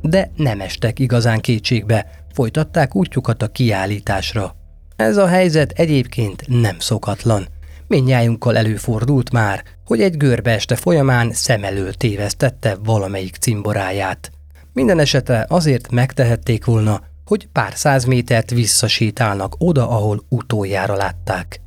De 0.00 0.30
nem 0.36 0.60
estek 0.60 0.98
igazán 0.98 1.40
kétségbe, 1.40 2.06
folytatták 2.32 2.94
útjukat 2.94 3.42
a 3.42 3.48
kiállításra. 3.48 4.54
Ez 4.96 5.16
a 5.16 5.26
helyzet 5.26 5.72
egyébként 5.72 6.44
nem 6.46 6.78
szokatlan. 6.78 7.46
Mindnyájunkkal 7.86 8.56
előfordult 8.56 9.32
már, 9.32 9.62
hogy 9.84 10.00
egy 10.00 10.16
görbe 10.16 10.50
este 10.50 10.76
folyamán 10.76 11.32
szem 11.32 11.64
elől 11.64 11.92
tévesztette 11.92 12.76
valamelyik 12.84 13.36
cimboráját. 13.36 14.30
Minden 14.72 14.98
esetre 14.98 15.46
azért 15.48 15.90
megtehették 15.90 16.64
volna, 16.64 17.02
hogy 17.24 17.48
pár 17.52 17.72
száz 17.74 18.04
métert 18.04 18.50
visszasétálnak 18.50 19.54
oda, 19.58 19.88
ahol 19.88 20.24
utoljára 20.28 20.94
látták. 20.94 21.60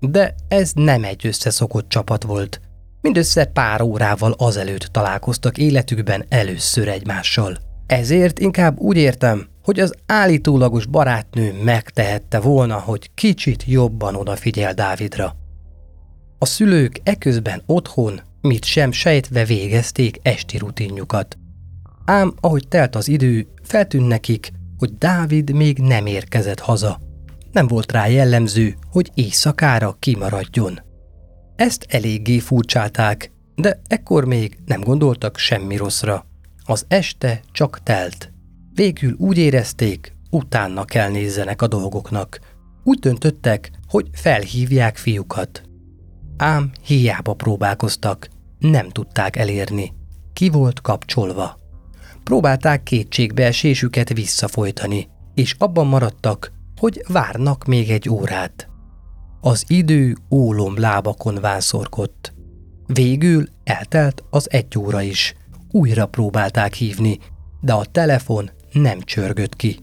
De 0.00 0.34
ez 0.48 0.72
nem 0.74 1.04
egy 1.04 1.26
összeszokott 1.26 1.88
csapat 1.88 2.22
volt. 2.22 2.60
Mindössze 3.00 3.44
pár 3.44 3.80
órával 3.80 4.34
azelőtt 4.38 4.82
találkoztak 4.82 5.58
életükben 5.58 6.24
először 6.28 6.88
egymással. 6.88 7.58
Ezért 7.86 8.38
inkább 8.38 8.78
úgy 8.78 8.96
értem, 8.96 9.46
hogy 9.62 9.80
az 9.80 9.94
állítólagos 10.06 10.86
barátnő 10.86 11.62
megtehette 11.62 12.40
volna, 12.40 12.78
hogy 12.78 13.10
kicsit 13.14 13.64
jobban 13.66 14.14
odafigyel 14.14 14.74
Dávidra. 14.74 15.36
A 16.38 16.46
szülők 16.46 17.00
eközben 17.02 17.62
otthon, 17.66 18.20
mit 18.40 18.64
sem 18.64 18.92
sejtve 18.92 19.44
végezték 19.44 20.18
esti 20.22 20.58
rutinjukat. 20.58 21.38
Ám 22.04 22.34
ahogy 22.40 22.68
telt 22.68 22.96
az 22.96 23.08
idő, 23.08 23.46
feltűnt 23.62 24.08
nekik, 24.08 24.52
hogy 24.78 24.98
Dávid 24.98 25.52
még 25.52 25.78
nem 25.78 26.06
érkezett 26.06 26.60
haza. 26.60 27.00
Nem 27.56 27.66
volt 27.66 27.92
rá 27.92 28.06
jellemző, 28.06 28.76
hogy 28.90 29.10
éjszakára 29.14 29.96
kimaradjon. 29.98 30.80
Ezt 31.54 31.86
eléggé 31.88 32.38
furcsálták, 32.38 33.32
de 33.54 33.80
ekkor 33.86 34.24
még 34.24 34.58
nem 34.64 34.80
gondoltak 34.80 35.38
semmi 35.38 35.76
rosszra. 35.76 36.26
Az 36.64 36.84
este 36.88 37.40
csak 37.52 37.82
telt. 37.82 38.32
Végül 38.74 39.14
úgy 39.18 39.38
érezték, 39.38 40.16
utána 40.30 40.84
kell 40.84 41.10
nézzenek 41.10 41.62
a 41.62 41.66
dolgoknak. 41.66 42.40
Úgy 42.84 42.98
döntöttek, 42.98 43.70
hogy 43.88 44.08
felhívják 44.12 44.96
fiúkat. 44.96 45.62
Ám 46.36 46.70
hiába 46.86 47.34
próbálkoztak, 47.34 48.28
nem 48.58 48.88
tudták 48.88 49.36
elérni. 49.36 49.92
Ki 50.32 50.48
volt 50.48 50.80
kapcsolva. 50.80 51.58
Próbálták 52.22 52.82
kétségbeesésüket 52.82 54.12
visszafolytani, 54.12 55.08
és 55.34 55.54
abban 55.58 55.86
maradtak, 55.86 56.54
hogy 56.76 57.04
várnak 57.08 57.64
még 57.64 57.90
egy 57.90 58.08
órát. 58.08 58.68
Az 59.40 59.64
idő 59.66 60.16
ólom 60.30 60.78
lábakon 60.78 61.38
vánszorgott. 61.40 62.34
Végül 62.86 63.48
eltelt 63.64 64.24
az 64.30 64.50
egy 64.50 64.78
óra 64.78 65.02
is. 65.02 65.34
Újra 65.70 66.06
próbálták 66.06 66.74
hívni, 66.74 67.18
de 67.60 67.72
a 67.72 67.84
telefon 67.84 68.50
nem 68.72 69.00
csörgött 69.00 69.56
ki. 69.56 69.78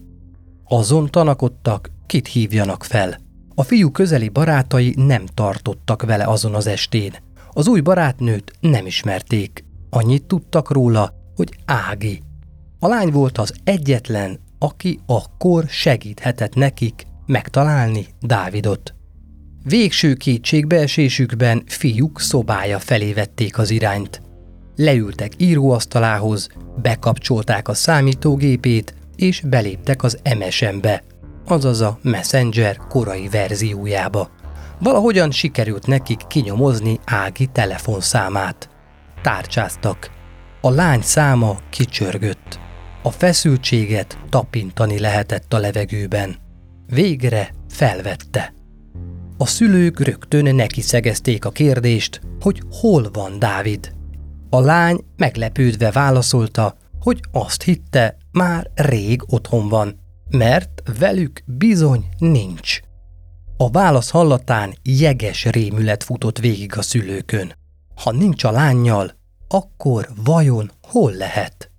Azon 0.64 1.10
tanakodtak, 1.10 1.90
kit 2.06 2.26
hívjanak 2.28 2.84
fel. 2.84 3.18
A 3.54 3.62
fiú 3.62 3.90
közeli 3.90 4.28
barátai 4.28 4.94
nem 4.96 5.26
tartottak 5.26 6.02
vele 6.02 6.24
azon 6.24 6.54
az 6.54 6.66
estén. 6.66 7.12
Az 7.52 7.68
új 7.68 7.80
barátnőt 7.80 8.52
nem 8.60 8.86
ismerték. 8.86 9.64
Annyit 9.90 10.24
tudtak 10.24 10.70
róla, 10.70 11.14
hogy 11.36 11.58
Ági. 11.64 12.22
A 12.78 12.86
lány 12.86 13.10
volt 13.10 13.38
az 13.38 13.54
egyetlen, 13.64 14.38
aki 14.58 14.98
akkor 15.06 15.64
segíthetett 15.68 16.54
nekik 16.54 17.06
megtalálni 17.26 18.06
Dávidot. 18.20 18.94
Végső 19.62 20.14
kétségbeesésükben 20.14 21.62
fiúk 21.66 22.20
szobája 22.20 22.78
felé 22.78 23.12
vették 23.12 23.58
az 23.58 23.70
irányt. 23.70 24.22
Leültek 24.76 25.32
íróasztalához, 25.36 26.48
bekapcsolták 26.82 27.68
a 27.68 27.74
számítógépét, 27.74 28.94
és 29.16 29.40
beléptek 29.40 30.02
az 30.02 30.18
MSN-be, 30.38 31.02
azaz 31.46 31.80
a 31.80 31.98
Messenger 32.02 32.76
korai 32.76 33.28
verziójába. 33.28 34.30
Valahogyan 34.78 35.30
sikerült 35.30 35.86
nekik 35.86 36.26
kinyomozni 36.26 36.98
Ági 37.04 37.46
telefonszámát. 37.46 38.68
Tárcsáztak. 39.22 40.10
A 40.60 40.70
lány 40.70 41.02
száma 41.02 41.56
kicsörgött. 41.70 42.63
A 43.06 43.10
feszültséget 43.10 44.18
tapintani 44.28 44.98
lehetett 44.98 45.52
a 45.52 45.58
levegőben. 45.58 46.36
Végre 46.86 47.54
felvette. 47.68 48.54
A 49.38 49.46
szülők 49.46 50.00
rögtön 50.00 50.54
neki 50.54 50.80
szegezték 50.80 51.44
a 51.44 51.50
kérdést, 51.50 52.20
hogy 52.40 52.62
hol 52.70 53.10
van 53.12 53.38
Dávid. 53.38 53.92
A 54.50 54.60
lány 54.60 55.04
meglepődve 55.16 55.90
válaszolta, 55.90 56.76
hogy 57.00 57.20
azt 57.32 57.62
hitte, 57.62 58.16
már 58.32 58.70
rég 58.74 59.22
otthon 59.26 59.68
van, 59.68 60.00
mert 60.30 60.82
velük 60.98 61.42
bizony 61.46 62.04
nincs. 62.18 62.80
A 63.56 63.70
válasz 63.70 64.10
hallatán 64.10 64.74
jeges 64.82 65.44
rémület 65.44 66.04
futott 66.04 66.38
végig 66.38 66.76
a 66.76 66.82
szülőkön. 66.82 67.52
Ha 68.02 68.12
nincs 68.12 68.44
a 68.44 68.50
lányjal, 68.50 69.12
akkor 69.48 70.08
vajon 70.24 70.70
hol 70.82 71.12
lehet? 71.12 71.73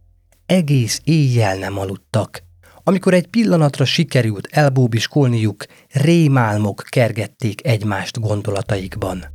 Egész 0.46 1.02
éjjel 1.04 1.58
nem 1.58 1.78
aludtak. 1.78 2.44
Amikor 2.84 3.14
egy 3.14 3.28
pillanatra 3.28 3.86
sikerült 3.86 4.48
elbóbiskolniuk, 4.52 5.66
rémálmok 5.92 6.84
kergették 6.90 7.68
egymást 7.68 8.20
gondolataikban. 8.20 9.26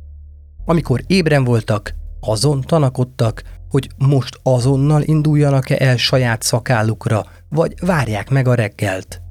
Amikor 0.65 1.03
ébren 1.07 1.43
voltak, 1.43 1.93
azon 2.19 2.61
tanakodtak, 2.61 3.43
hogy 3.69 3.89
most 3.97 4.39
azonnal 4.43 5.01
induljanak-e 5.01 5.75
el 5.79 5.97
saját 5.97 6.41
szakállukra, 6.41 7.25
vagy 7.49 7.73
várják 7.81 8.29
meg 8.29 8.47
a 8.47 8.53
reggelt. 8.53 9.21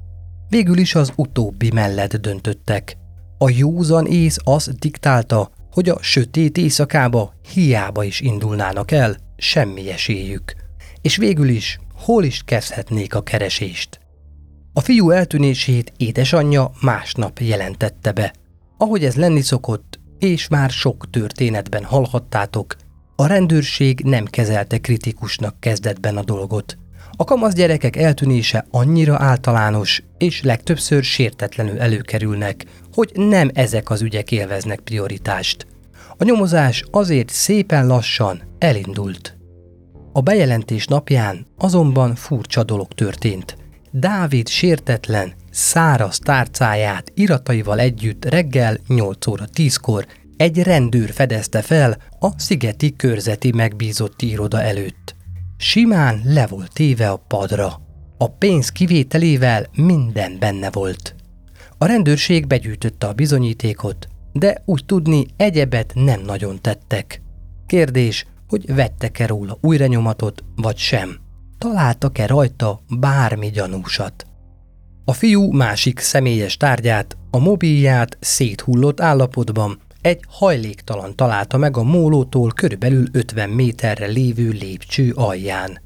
Végül 0.49 0.77
is 0.77 0.95
az 0.95 1.11
utóbbi 1.15 1.71
mellett 1.73 2.15
döntöttek. 2.15 2.97
A 3.37 3.49
józan 3.49 4.05
ész 4.05 4.37
az 4.43 4.71
diktálta, 4.79 5.51
hogy 5.71 5.89
a 5.89 5.97
sötét 6.01 6.57
éjszakába 6.57 7.33
hiába 7.53 8.03
is 8.03 8.19
indulnának 8.19 8.91
el, 8.91 9.17
semmi 9.37 9.91
esélyük. 9.91 10.53
És 11.01 11.15
végül 11.15 11.49
is 11.49 11.79
hol 11.93 12.23
is 12.23 12.41
kezdhetnék 12.45 13.15
a 13.15 13.23
keresést. 13.23 13.99
A 14.73 14.79
fiú 14.79 15.09
eltűnését 15.09 15.93
édesanyja 15.97 16.71
másnap 16.81 17.39
jelentette 17.39 18.11
be. 18.11 18.33
Ahogy 18.77 19.03
ez 19.03 19.15
lenni 19.15 19.41
szokott, 19.41 19.99
és 20.19 20.47
már 20.47 20.69
sok 20.69 21.09
történetben 21.09 21.83
hallhattátok, 21.83 22.75
a 23.15 23.25
rendőrség 23.25 23.99
nem 24.03 24.25
kezelte 24.25 24.77
kritikusnak 24.77 25.59
kezdetben 25.59 26.17
a 26.17 26.23
dolgot. 26.23 26.77
A 27.11 27.23
kamasz 27.23 27.53
gyerekek 27.53 27.95
eltűnése 27.95 28.65
annyira 28.71 29.15
általános, 29.19 30.03
és 30.17 30.41
legtöbbször 30.41 31.03
sértetlenül 31.03 31.79
előkerülnek, 31.79 32.65
hogy 32.93 33.11
nem 33.13 33.49
ezek 33.53 33.89
az 33.89 34.01
ügyek 34.01 34.31
élveznek 34.31 34.79
prioritást. 34.79 35.67
A 36.17 36.23
nyomozás 36.23 36.83
azért 36.91 37.29
szépen 37.29 37.87
lassan 37.87 38.41
elindult. 38.57 39.40
A 40.13 40.21
bejelentés 40.21 40.85
napján 40.85 41.45
azonban 41.57 42.15
furcsa 42.15 42.63
dolog 42.63 42.87
történt. 42.93 43.57
Dávid 43.91 44.47
sértetlen, 44.47 45.33
száraz 45.51 46.19
tárcáját 46.19 47.11
irataival 47.15 47.79
együtt 47.79 48.25
reggel 48.25 48.77
8 48.87 49.27
óra 49.27 49.45
10-kor 49.53 50.05
egy 50.37 50.63
rendőr 50.63 51.11
fedezte 51.11 51.61
fel 51.61 51.97
a 52.19 52.39
szigeti 52.39 52.95
körzeti 52.95 53.51
megbízott 53.51 54.21
iroda 54.21 54.61
előtt. 54.61 55.15
Simán 55.57 56.21
le 56.23 56.47
volt 56.47 56.73
téve 56.73 57.09
a 57.09 57.23
padra. 57.27 57.81
A 58.17 58.27
pénz 58.27 58.69
kivételével 58.69 59.67
minden 59.75 60.37
benne 60.39 60.69
volt. 60.71 61.15
A 61.77 61.85
rendőrség 61.85 62.47
begyűjtötte 62.47 63.07
a 63.07 63.13
bizonyítékot, 63.13 64.07
de 64.33 64.61
úgy 64.65 64.85
tudni 64.85 65.25
egyebet 65.37 65.91
nem 65.95 66.21
nagyon 66.21 66.61
tettek. 66.61 67.21
Kérdés, 67.65 68.25
hogy 68.51 68.75
vettek-e 68.75 69.27
róla 69.27 69.57
újranyomatot, 69.61 70.43
vagy 70.55 70.77
sem. 70.77 71.17
Találtak-e 71.57 72.27
rajta 72.27 72.81
bármi 72.99 73.49
gyanúsat. 73.49 74.25
A 75.05 75.13
fiú 75.13 75.51
másik 75.51 75.99
személyes 75.99 76.57
tárgyát, 76.57 77.17
a 77.29 77.39
mobilját 77.39 78.17
széthullott 78.19 79.01
állapotban 79.01 79.79
egy 80.01 80.19
hajléktalan 80.27 81.15
találta 81.15 81.57
meg 81.57 81.77
a 81.77 81.83
mólótól 81.83 82.51
körülbelül 82.55 83.05
50 83.11 83.49
méterre 83.49 84.05
lévő 84.05 84.49
lépcső 84.49 85.11
alján. 85.11 85.81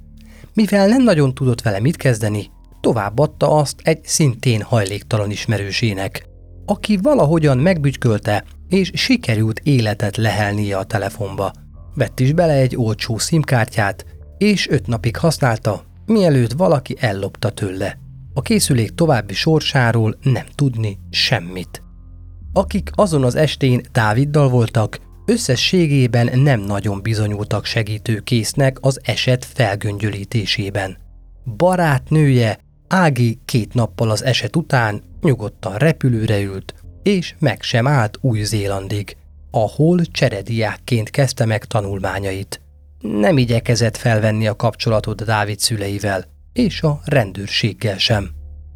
Mivel 0.53 0.87
nem 0.87 1.03
nagyon 1.03 1.33
tudott 1.33 1.61
vele 1.61 1.79
mit 1.79 1.95
kezdeni, 1.95 2.49
továbbadta 2.81 3.51
azt 3.57 3.81
egy 3.83 4.03
szintén 4.03 4.61
hajléktalan 4.61 5.31
ismerősének, 5.31 6.25
aki 6.65 6.97
valahogyan 6.97 7.57
megbütykölte, 7.57 8.43
és 8.67 8.91
sikerült 8.93 9.59
életet 9.63 10.17
lehelnie 10.17 10.77
a 10.77 10.83
telefonba. 10.83 11.51
Vett 11.95 12.19
is 12.19 12.33
bele 12.33 12.53
egy 12.53 12.75
olcsó 12.75 13.17
szimkártyát, 13.17 14.05
és 14.37 14.69
öt 14.69 14.87
napig 14.87 15.17
használta, 15.17 15.83
mielőtt 16.05 16.51
valaki 16.51 16.95
ellopta 16.99 17.49
tőle. 17.49 17.97
A 18.33 18.41
készülék 18.41 18.95
további 18.95 19.33
sorsáról 19.33 20.17
nem 20.21 20.45
tudni 20.55 20.97
semmit. 21.09 21.83
Akik 22.53 22.89
azon 22.95 23.23
az 23.23 23.35
estén 23.35 23.81
Dáviddal 23.91 24.49
voltak, 24.49 24.99
összességében 25.25 26.39
nem 26.39 26.59
nagyon 26.59 27.01
bizonyultak 27.01 27.65
segítőkésznek 27.65 28.77
az 28.81 28.99
eset 29.03 29.45
felgöngyölítésében. 29.45 30.97
Barátnője 31.57 32.59
Ági 32.87 33.39
két 33.45 33.73
nappal 33.73 34.09
az 34.09 34.23
eset 34.23 34.55
után 34.55 35.01
nyugodtan 35.21 35.75
repülőre 35.77 36.41
ült, 36.41 36.73
és 37.03 37.35
meg 37.39 37.61
sem 37.61 37.87
állt 37.87 38.17
Új-Zélandig, 38.21 39.17
ahol 39.55 40.01
cserediákként 40.01 41.09
kezdte 41.09 41.45
meg 41.45 41.65
tanulmányait. 41.65 42.61
Nem 42.99 43.37
igyekezett 43.37 43.97
felvenni 43.97 44.47
a 44.47 44.55
kapcsolatot 44.55 45.25
Dávid 45.25 45.59
szüleivel, 45.59 46.25
és 46.53 46.81
a 46.81 46.99
rendőrséggel 47.05 47.97
sem. 47.97 48.29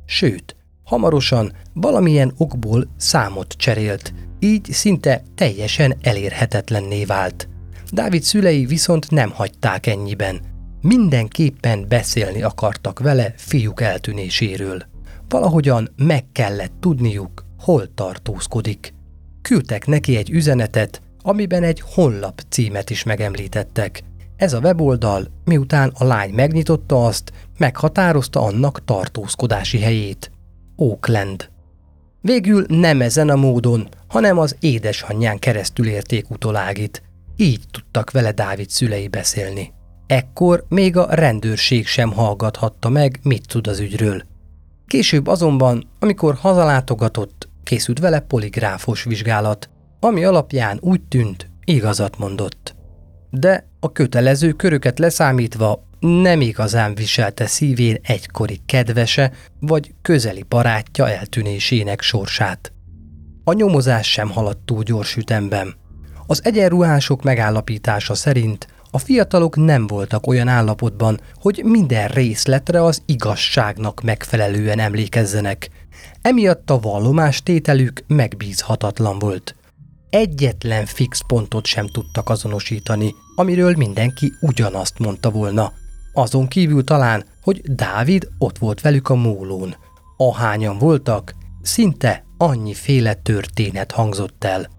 Sőt, 0.06 0.56
hamarosan 0.84 1.52
valamilyen 1.74 2.34
okból 2.38 2.88
számot 2.98 3.54
cserélt, 3.58 4.14
így 4.40 4.66
szinte 4.72 5.24
teljesen 5.36 5.98
elérhetetlenné 6.02 7.06
vált. 7.06 7.50
Dávid 7.92 8.24
szülei 8.24 8.66
viszont 8.66 9.12
nem 9.12 9.32
hagyták 9.32 9.88
ennyiben. 9.88 10.42
Mindenképpen 10.82 11.86
beszélni 11.88 12.42
akartak 12.42 13.00
vele 13.00 13.34
fiúk 13.38 13.82
eltűnéséről. 13.82 14.84
Valahogyan 15.30 15.90
meg 15.96 16.32
kellett 16.32 16.74
tudniuk, 16.80 17.46
hol 17.58 17.94
tartózkodik. 17.94 18.98
Küldtek 19.42 19.88
neki 19.88 20.18
egy 20.18 20.30
üzenetet, 20.30 21.02
amiben 21.22 21.64
egy 21.64 21.82
honlap 21.86 22.42
címet 22.50 22.90
is 22.90 23.04
megemlítettek. 23.04 24.04
Ez 24.36 24.54
a 24.54 24.60
weboldal, 24.60 25.28
miután 25.46 25.92
a 25.98 26.04
lány 26.04 26.30
megnyitotta 26.34 27.06
azt, 27.06 27.32
meghatározta 27.58 28.42
annak 28.42 28.86
tartózkodási 28.86 29.80
helyét. 29.80 30.32
Oakland. 30.76 31.50
Végül 32.22 32.66
nem 32.68 33.02
ezen 33.02 33.30
a 33.30 33.36
módon, 33.36 33.88
hanem 34.08 34.38
az 34.38 34.56
édesanyján 34.60 35.40
keresztül 35.40 35.88
érték 35.88 36.30
utolágit. 36.30 37.04
Így 37.36 37.64
tudtak 37.72 38.12
vele 38.12 38.32
Dávid 38.32 38.70
szülei 38.70 39.08
beszélni. 39.08 39.72
Ekkor 40.08 40.66
még 40.70 40.98
a 40.98 41.08
rendőrség 41.10 41.88
sem 41.88 42.12
hallgathatta 42.12 42.90
meg, 42.90 43.20
mit 43.24 43.48
tud 43.48 43.68
az 43.68 43.80
ügyről. 43.80 44.24
Később 44.88 45.28
azonban, 45.28 45.90
amikor 46.00 46.36
hazalátogatott, 46.36 47.49
készült 47.70 48.00
vele 48.00 48.20
poligráfos 48.20 49.04
vizsgálat, 49.04 49.70
ami 50.00 50.24
alapján 50.24 50.78
úgy 50.82 51.02
tűnt, 51.02 51.50
igazat 51.64 52.18
mondott. 52.18 52.76
De 53.30 53.68
a 53.80 53.92
kötelező 53.92 54.52
köröket 54.52 55.00
leszámítva 55.00 55.88
nem 56.00 56.42
igazán 56.42 56.96
viselte 56.96 57.46
szívén 57.46 57.98
egykori 58.04 58.60
kedvese 58.66 59.32
vagy 59.60 59.94
közeli 60.02 60.46
barátja 60.48 61.10
eltűnésének 61.10 62.02
sorsát. 62.02 62.74
A 63.44 63.54
nyomozás 63.54 64.12
sem 64.12 64.30
haladt 64.30 64.66
túl 64.66 64.84
gyors 64.84 65.16
ütemben. 65.16 65.76
Az 66.28 66.46
egyenruhások 66.46 67.24
megállapítása 67.24 68.16
szerint 68.16 68.68
a 68.92 68.98
fiatalok 68.98 69.56
nem 69.56 69.88
voltak 69.88 70.28
olyan 70.28 70.48
állapotban, 70.48 71.20
hogy 71.36 71.62
minden 71.64 72.08
részletre 72.08 72.84
az 72.84 73.02
igazságnak 73.06 74.02
megfelelően 74.02 74.80
emlékezzenek. 74.80 75.70
Emiatt 76.22 76.70
a 76.70 76.80
vallomástételük 76.80 78.04
megbízhatatlan 78.08 79.20
volt. 79.20 79.56
Egyetlen 80.10 80.86
fix 80.86 81.22
pontot 81.28 81.66
sem 81.66 81.88
tudtak 81.88 82.30
azonosítani, 82.30 83.16
amiről 83.36 83.74
mindenki 83.78 84.34
ugyanazt 84.42 85.00
mondta 85.00 85.30
volna. 85.30 85.72
Azon 86.14 86.48
kívül 86.48 86.84
talán, 86.84 87.24
hogy 87.42 87.62
Dávid 87.62 88.28
ott 88.38 88.58
volt 88.58 88.82
velük 88.82 89.10
a 89.10 89.16
mólón. 89.16 89.76
Ahányan 90.18 90.78
voltak, 90.78 91.36
szinte 91.62 92.26
annyiféle 92.38 93.14
történet 93.14 93.92
hangzott 93.92 94.44
el. 94.44 94.79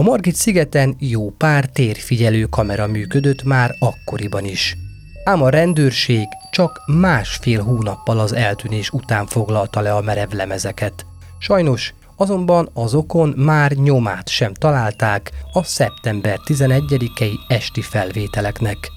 A 0.00 0.02
Margit 0.02 0.34
szigeten 0.34 0.96
jó 0.98 1.30
pár 1.30 1.66
térfigyelő 1.66 2.44
kamera 2.44 2.86
működött 2.86 3.42
már 3.42 3.74
akkoriban 3.78 4.44
is. 4.44 4.76
Ám 5.24 5.42
a 5.42 5.48
rendőrség 5.48 6.26
csak 6.50 6.82
másfél 6.86 7.62
hónappal 7.62 8.18
az 8.18 8.32
eltűnés 8.32 8.90
után 8.90 9.26
foglalta 9.26 9.80
le 9.80 9.94
a 9.94 10.00
merev 10.00 10.30
lemezeket. 10.30 11.06
Sajnos 11.38 11.94
azonban 12.16 12.70
azokon 12.72 13.28
már 13.36 13.72
nyomát 13.72 14.28
sem 14.28 14.54
találták 14.54 15.30
a 15.52 15.62
szeptember 15.62 16.38
11-i 16.44 17.32
esti 17.48 17.80
felvételeknek. 17.80 18.90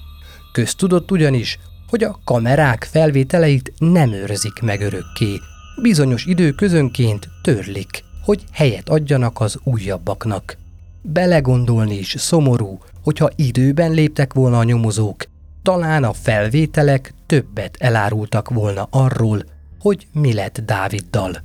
Köztudott 0.52 1.10
ugyanis, 1.10 1.58
hogy 1.88 2.02
a 2.02 2.18
kamerák 2.24 2.88
felvételeit 2.90 3.72
nem 3.78 4.12
őrzik 4.12 4.60
meg 4.62 4.80
örökké. 4.80 5.40
Bizonyos 5.82 6.24
időközönként 6.24 7.28
törlik, 7.42 8.04
hogy 8.22 8.44
helyet 8.52 8.88
adjanak 8.88 9.40
az 9.40 9.58
újabbaknak. 9.64 10.62
Belegondolni 11.06 11.98
is 11.98 12.14
szomorú, 12.18 12.78
hogyha 13.02 13.30
időben 13.36 13.92
léptek 13.92 14.32
volna 14.32 14.58
a 14.58 14.64
nyomozók, 14.64 15.24
talán 15.62 16.04
a 16.04 16.12
felvételek 16.12 17.14
többet 17.26 17.76
elárultak 17.78 18.50
volna 18.50 18.86
arról, 18.90 19.44
hogy 19.80 20.06
mi 20.12 20.34
lett 20.34 20.60
Dáviddal. 20.60 21.36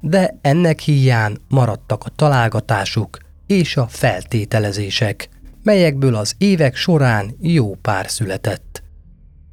De 0.00 0.38
ennek 0.40 0.78
híján 0.78 1.38
maradtak 1.48 2.04
a 2.04 2.10
találgatásuk 2.16 3.18
és 3.46 3.76
a 3.76 3.86
feltételezések, 3.86 5.28
melyekből 5.62 6.14
az 6.14 6.34
évek 6.38 6.76
során 6.76 7.34
jó 7.40 7.74
pár 7.74 8.10
született. 8.10 8.82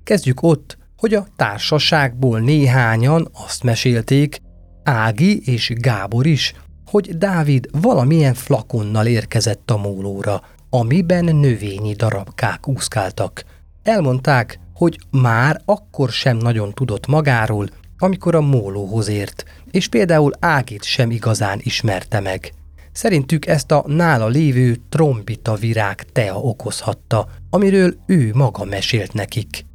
Kezdjük 0.04 0.42
ott, 0.42 0.78
hogy 0.98 1.14
a 1.14 1.28
társaságból 1.36 2.40
néhányan 2.40 3.30
azt 3.48 3.64
mesélték, 3.64 4.42
Ági 4.84 5.42
és 5.46 5.74
Gábor 5.76 6.26
is, 6.26 6.54
hogy 6.88 7.18
Dávid 7.18 7.68
valamilyen 7.82 8.34
flakonnal 8.34 9.06
érkezett 9.06 9.72
a 9.72 9.78
mólóra, 9.78 10.42
amiben 10.70 11.26
növényi 11.26 11.94
darabkák 11.94 12.68
úszkáltak. 12.68 13.44
Elmondták, 13.84 14.60
hogy 14.74 15.00
már 15.12 15.62
akkor 15.66 16.10
sem 16.10 16.38
nagyon 16.38 16.74
tudott 16.74 17.08
magáról, 17.08 17.68
amikor 17.98 18.36
a 18.36 18.42
mólóhoz 18.42 19.08
ért, 19.08 19.44
és 19.72 19.88
például 19.88 20.32
Ágit 20.40 20.84
sem 20.84 21.12
igazán 21.12 21.60
ismerte 21.64 22.20
meg. 22.20 22.54
Szerintük 22.92 23.46
ezt 23.46 23.72
a 23.72 23.84
nála 23.88 24.28
lévő 24.28 24.78
trombita 24.90 25.56
virág 25.56 26.06
tea 26.12 26.40
okozhatta, 26.40 27.28
amiről 27.50 27.96
ő 28.06 28.32
maga 28.34 28.66
mesélt 28.66 29.14
nekik. 29.14 29.66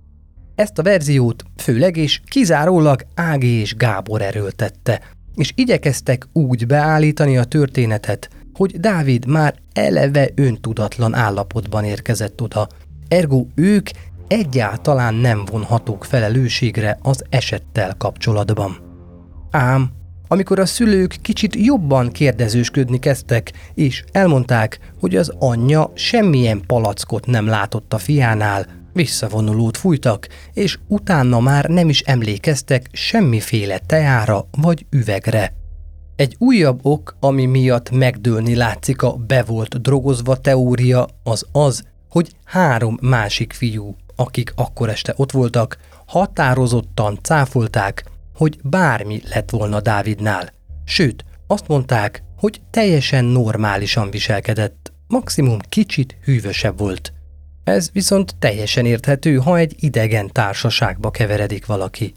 Ezt 0.55 0.79
a 0.79 0.83
verziót 0.83 1.45
főleg 1.57 1.97
és 1.97 2.21
kizárólag 2.29 3.03
Ági 3.15 3.61
és 3.61 3.75
Gábor 3.75 4.23
erőltette, 4.23 5.01
és 5.35 5.53
igyekeztek 5.55 6.29
úgy 6.33 6.67
beállítani 6.67 7.39
a 7.39 7.45
történetet, 7.45 8.31
hogy 8.55 8.81
Dávid 8.81 9.27
már 9.27 9.55
eleve 9.73 10.29
öntudatlan 10.35 11.15
állapotban 11.15 11.85
érkezett 11.85 12.41
oda, 12.41 12.69
ergo 13.09 13.47
ők 13.55 13.91
egyáltalán 14.29 15.15
nem 15.15 15.45
vonhatók 15.45 16.05
felelősségre 16.05 16.99
az 17.03 17.25
esettel 17.29 17.95
kapcsolatban. 17.99 18.77
Ám 19.51 19.91
amikor 20.33 20.59
a 20.59 20.67
szülők 20.67 21.17
kicsit 21.23 21.57
jobban 21.57 22.11
kérdezősködni 22.11 22.99
kezdtek, 22.99 23.53
és 23.75 24.05
elmondták, 24.13 24.79
hogy 25.01 25.17
az 25.17 25.33
anyja 25.39 25.93
semmilyen 25.95 26.63
palackot 26.67 27.27
nem 27.27 27.47
látott 27.47 27.93
a 27.93 27.99
fiánál, 27.99 28.67
visszavonulót 28.93 29.77
fújtak, 29.77 30.29
és 30.53 30.79
utána 30.89 31.41
már 31.41 31.65
nem 31.65 31.89
is 31.89 32.01
emlékeztek 32.01 32.89
semmiféle 32.93 33.79
teára 33.79 34.49
vagy 34.51 34.87
üvegre. 34.91 35.55
Egy 36.17 36.37
újabb 36.39 36.79
ok, 36.83 37.17
ami 37.21 37.47
miatt 37.47 37.91
megdőlni 37.91 38.55
látszik 38.55 39.03
a 39.03 39.13
bevolt 39.13 39.81
drogozva 39.81 40.37
teória, 40.37 41.09
az 41.23 41.47
az, 41.53 41.85
hogy 42.09 42.33
három 42.45 42.99
másik 43.01 43.53
fiú, 43.53 43.97
akik 44.17 44.53
akkor 44.57 44.89
este 44.89 45.15
ott 45.17 45.33
voltak, 45.33 45.79
határozottan 46.07 47.19
cáfolták, 47.23 48.05
hogy 48.35 48.59
bármi 48.63 49.21
lett 49.35 49.51
volna 49.51 49.81
Dávidnál. 49.81 50.53
Sőt, 50.85 51.25
azt 51.47 51.69
mondták, 51.69 52.23
hogy 52.37 52.61
teljesen 52.71 53.25
normálisan 53.25 54.11
viselkedett, 54.11 54.93
maximum 55.07 55.59
kicsit 55.69 56.17
hűvösebb 56.25 56.79
volt. 56.79 57.13
Ez 57.65 57.91
viszont 57.93 58.37
teljesen 58.39 58.87
érthető, 58.87 59.37
ha 59.37 59.57
egy 59.57 59.75
idegen 59.79 60.33
társaságba 60.33 61.11
keveredik 61.11 61.67
valaki. 61.67 62.15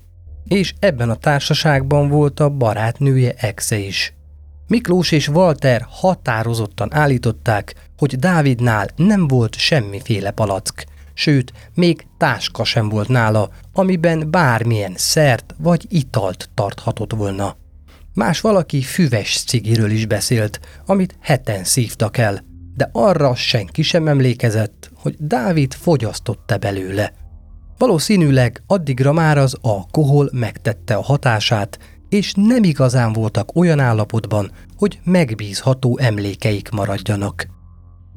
És 0.47 0.73
ebben 0.79 1.09
a 1.09 1.15
társaságban 1.15 2.09
volt 2.09 2.39
a 2.39 2.49
barátnője 2.49 3.33
exe 3.37 3.77
is. 3.77 4.13
Miklós 4.67 5.11
és 5.11 5.27
Walter 5.27 5.85
határozottan 5.89 6.93
állították, 6.93 7.75
hogy 7.97 8.19
Dávidnál 8.19 8.87
nem 8.95 9.27
volt 9.27 9.55
semmiféle 9.55 10.31
palack, 10.31 10.85
sőt, 11.13 11.53
még 11.73 12.07
táska 12.17 12.63
sem 12.63 12.89
volt 12.89 13.07
nála, 13.07 13.49
amiben 13.73 14.31
bármilyen 14.31 14.93
szert 14.95 15.55
vagy 15.57 15.85
italt 15.89 16.49
tarthatott 16.53 17.13
volna. 17.13 17.55
Más 18.13 18.41
valaki 18.41 18.81
füves 18.81 19.43
cigiről 19.43 19.91
is 19.91 20.05
beszélt, 20.05 20.59
amit 20.85 21.17
heten 21.21 21.63
szívtak 21.63 22.17
el, 22.17 22.43
de 22.75 22.89
arra 22.91 23.35
senki 23.35 23.81
sem 23.81 24.07
emlékezett, 24.07 24.91
hogy 24.95 25.15
Dávid 25.19 25.73
fogyasztotta 25.73 26.57
belőle. 26.57 27.13
Valószínűleg 27.77 28.63
addigra 28.67 29.13
már 29.13 29.37
az 29.37 29.57
alkohol 29.61 30.29
megtette 30.31 30.95
a 30.95 31.01
hatását, 31.01 31.79
és 32.09 32.33
nem 32.35 32.63
igazán 32.63 33.13
voltak 33.13 33.55
olyan 33.55 33.79
állapotban, 33.79 34.51
hogy 34.77 34.99
megbízható 35.03 35.97
emlékeik 35.97 36.69
maradjanak. 36.69 37.47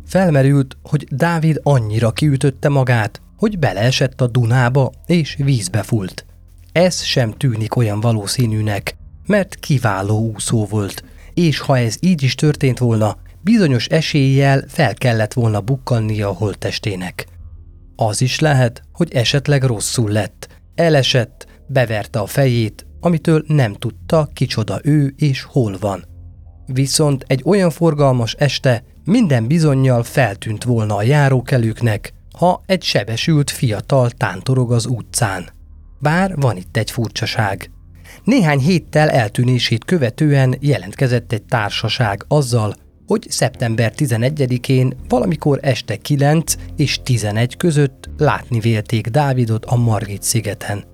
Felmerült, 0.07 0.77
hogy 0.83 1.07
Dávid 1.11 1.61
annyira 1.63 2.11
kiütötte 2.11 2.69
magát, 2.69 3.21
hogy 3.37 3.59
beleesett 3.59 4.21
a 4.21 4.27
Dunába 4.27 4.93
és 5.07 5.37
vízbe 5.45 5.83
fult. 5.83 6.25
Ez 6.73 7.03
sem 7.03 7.33
tűnik 7.33 7.77
olyan 7.77 8.01
valószínűnek, 8.01 8.97
mert 9.27 9.55
kiváló 9.55 10.31
úszó 10.35 10.65
volt, 10.65 11.05
és 11.35 11.59
ha 11.59 11.79
ez 11.79 11.97
így 12.01 12.23
is 12.23 12.35
történt 12.35 12.79
volna, 12.79 13.17
bizonyos 13.41 13.87
eséllyel 13.87 14.65
fel 14.69 14.95
kellett 14.95 15.33
volna 15.33 15.61
bukkannia 15.61 16.29
a 16.29 16.33
holttestének. 16.33 17.27
Az 17.97 18.21
is 18.21 18.39
lehet, 18.39 18.83
hogy 18.93 19.15
esetleg 19.15 19.63
rosszul 19.63 20.11
lett, 20.11 20.49
elesett, 20.75 21.47
beverte 21.67 22.19
a 22.19 22.27
fejét, 22.27 22.87
amitől 23.01 23.45
nem 23.47 23.75
tudta, 23.75 24.29
kicsoda 24.33 24.81
ő 24.83 25.15
és 25.17 25.43
hol 25.43 25.77
van. 25.81 26.05
Viszont 26.67 27.25
egy 27.27 27.43
olyan 27.45 27.71
forgalmas 27.71 28.35
este 28.35 28.85
minden 29.05 29.47
bizonyal 29.47 30.03
feltűnt 30.03 30.65
volna 30.65 30.97
a 30.97 31.03
járókelőknek, 31.03 32.13
ha 32.39 32.63
egy 32.67 32.83
sebesült 32.83 33.51
fiatal 33.51 34.11
tántorog 34.11 34.73
az 34.73 34.87
utcán. 34.87 35.49
Bár 36.01 36.37
van 36.37 36.57
itt 36.57 36.77
egy 36.77 36.91
furcsaság. 36.91 37.71
Néhány 38.25 38.59
héttel 38.59 39.09
eltűnését 39.09 39.85
követően 39.85 40.57
jelentkezett 40.61 41.33
egy 41.33 41.43
társaság 41.43 42.25
azzal, 42.29 42.75
hogy 43.09 43.27
szeptember 43.29 43.93
11-én 43.97 44.95
valamikor 45.09 45.59
este 45.63 45.97
9 45.97 46.55
és 46.77 47.01
11 47.03 47.57
között 47.57 48.09
látni 48.19 48.61
vélték 48.61 49.07
Dávidot 49.07 49.65
a 49.65 49.77
Margit 49.77 50.23
szigeten. 50.23 50.85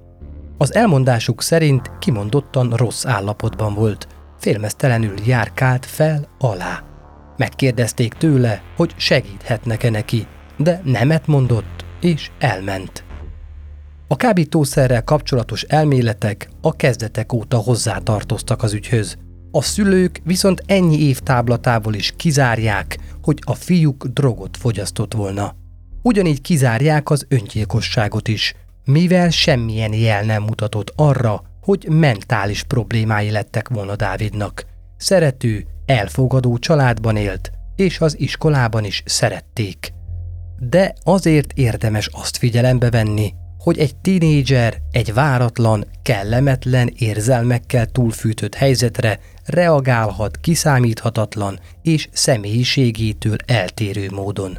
Az 0.58 0.74
elmondásuk 0.74 1.42
szerint 1.42 1.90
kimondottan 1.98 2.70
rossz 2.70 3.04
állapotban 3.04 3.74
volt, 3.74 4.06
félmeztelenül 4.38 5.14
járkált 5.26 5.86
fel 5.86 6.28
alá. 6.38 6.82
Megkérdezték 7.36 8.12
tőle, 8.12 8.62
hogy 8.76 8.94
segíthetnek-e 8.96 9.90
neki, 9.90 10.26
de 10.56 10.80
nemet 10.84 11.26
mondott, 11.26 11.84
és 12.00 12.30
elment. 12.38 13.04
A 14.08 14.16
kábítószerrel 14.16 15.04
kapcsolatos 15.04 15.62
elméletek 15.62 16.48
a 16.60 16.76
kezdetek 16.76 17.32
óta 17.32 17.56
hozzátartoztak 17.56 18.62
az 18.62 18.72
ügyhöz. 18.72 19.16
A 19.56 19.62
szülők 19.62 20.20
viszont 20.24 20.62
ennyi 20.66 21.00
év 21.00 21.18
táblatából 21.18 21.94
is 21.94 22.12
kizárják, 22.16 22.98
hogy 23.22 23.38
a 23.44 23.54
fiúk 23.54 24.06
drogot 24.06 24.56
fogyasztott 24.56 25.14
volna. 25.14 25.54
Ugyanígy 26.02 26.40
kizárják 26.40 27.10
az 27.10 27.26
öngyilkosságot 27.28 28.28
is, 28.28 28.54
mivel 28.84 29.30
semmilyen 29.30 29.92
jel 29.92 30.22
nem 30.22 30.42
mutatott 30.42 30.92
arra, 30.96 31.42
hogy 31.60 31.86
mentális 31.88 32.62
problémái 32.62 33.30
lettek 33.30 33.68
volna 33.68 33.96
Dávidnak. 33.96 34.66
Szerető, 34.96 35.66
elfogadó 35.86 36.58
családban 36.58 37.16
élt, 37.16 37.52
és 37.76 38.00
az 38.00 38.20
iskolában 38.20 38.84
is 38.84 39.02
szerették. 39.06 39.92
De 40.58 40.94
azért 41.02 41.52
érdemes 41.52 42.08
azt 42.12 42.36
figyelembe 42.36 42.90
venni, 42.90 43.34
hogy 43.58 43.78
egy 43.78 43.96
tinédzser 43.96 44.76
egy 44.90 45.12
váratlan, 45.12 45.86
kellemetlen 46.02 46.92
érzelmekkel 46.96 47.86
túlfűtött 47.86 48.54
helyzetre 48.54 49.18
reagálhat 49.44 50.36
kiszámíthatatlan 50.36 51.58
és 51.82 52.08
személyiségétől 52.12 53.36
eltérő 53.46 54.10
módon. 54.10 54.58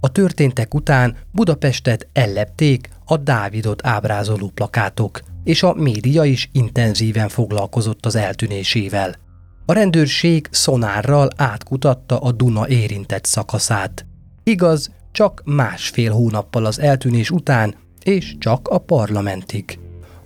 A 0.00 0.12
történtek 0.12 0.74
után 0.74 1.16
Budapestet 1.32 2.08
ellepték 2.12 2.88
a 3.04 3.16
Dávidot 3.16 3.86
ábrázoló 3.86 4.50
plakátok, 4.54 5.20
és 5.44 5.62
a 5.62 5.74
média 5.74 6.24
is 6.24 6.48
intenzíven 6.52 7.28
foglalkozott 7.28 8.06
az 8.06 8.16
eltűnésével. 8.16 9.14
A 9.66 9.72
rendőrség 9.72 10.48
szonárral 10.50 11.28
átkutatta 11.36 12.18
a 12.18 12.32
Duna 12.32 12.68
érintett 12.68 13.24
szakaszát. 13.24 14.06
Igaz, 14.44 14.90
csak 15.12 15.42
másfél 15.44 16.12
hónappal 16.12 16.64
az 16.64 16.80
eltűnés 16.80 17.30
után, 17.30 17.74
és 18.02 18.34
csak 18.38 18.68
a 18.68 18.78
parlamentig. 18.78 19.78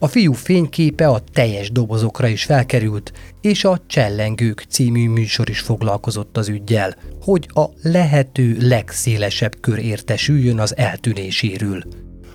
A 0.02 0.08
fiú 0.08 0.32
fényképe 0.32 1.08
a 1.08 1.20
teljes 1.32 1.70
dobozokra 1.70 2.26
is 2.26 2.44
felkerült, 2.44 3.12
és 3.40 3.64
a 3.64 3.80
Csellengők 3.86 4.64
című 4.68 5.08
műsor 5.08 5.48
is 5.48 5.60
foglalkozott 5.60 6.36
az 6.36 6.48
ügyjel, 6.48 6.96
hogy 7.20 7.48
a 7.54 7.64
lehető 7.82 8.56
legszélesebb 8.60 9.60
kör 9.60 9.78
értesüljön 9.78 10.58
az 10.58 10.76
eltűnéséről. 10.76 11.82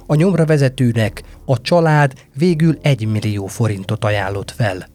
A 0.05 0.15
nyomra 0.15 0.45
vezetőnek 0.45 1.23
a 1.45 1.61
család 1.61 2.13
végül 2.37 2.77
egy 2.81 3.07
millió 3.07 3.47
forintot 3.47 4.03
ajánlott 4.03 4.51
fel. 4.51 4.87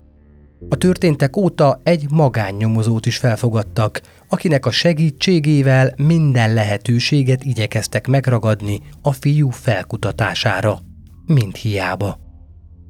A 0.68 0.76
történtek 0.76 1.36
óta 1.36 1.80
egy 1.82 2.06
magánnyomozót 2.10 3.06
is 3.06 3.16
felfogadtak, 3.16 4.00
akinek 4.28 4.66
a 4.66 4.70
segítségével 4.70 5.94
minden 5.96 6.54
lehetőséget 6.54 7.44
igyekeztek 7.44 8.06
megragadni 8.06 8.80
a 9.02 9.12
fiú 9.12 9.50
felkutatására. 9.50 10.78
Mind 11.26 11.56
hiába. 11.56 12.21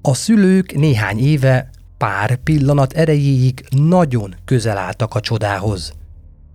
A 0.04 0.14
szülők 0.14 0.74
néhány 0.74 1.18
éve 1.18 1.70
pár 1.98 2.36
pillanat 2.36 2.92
erejéig 2.92 3.64
nagyon 3.70 4.34
közel 4.44 4.76
álltak 4.76 5.14
a 5.14 5.20
csodához. 5.20 5.92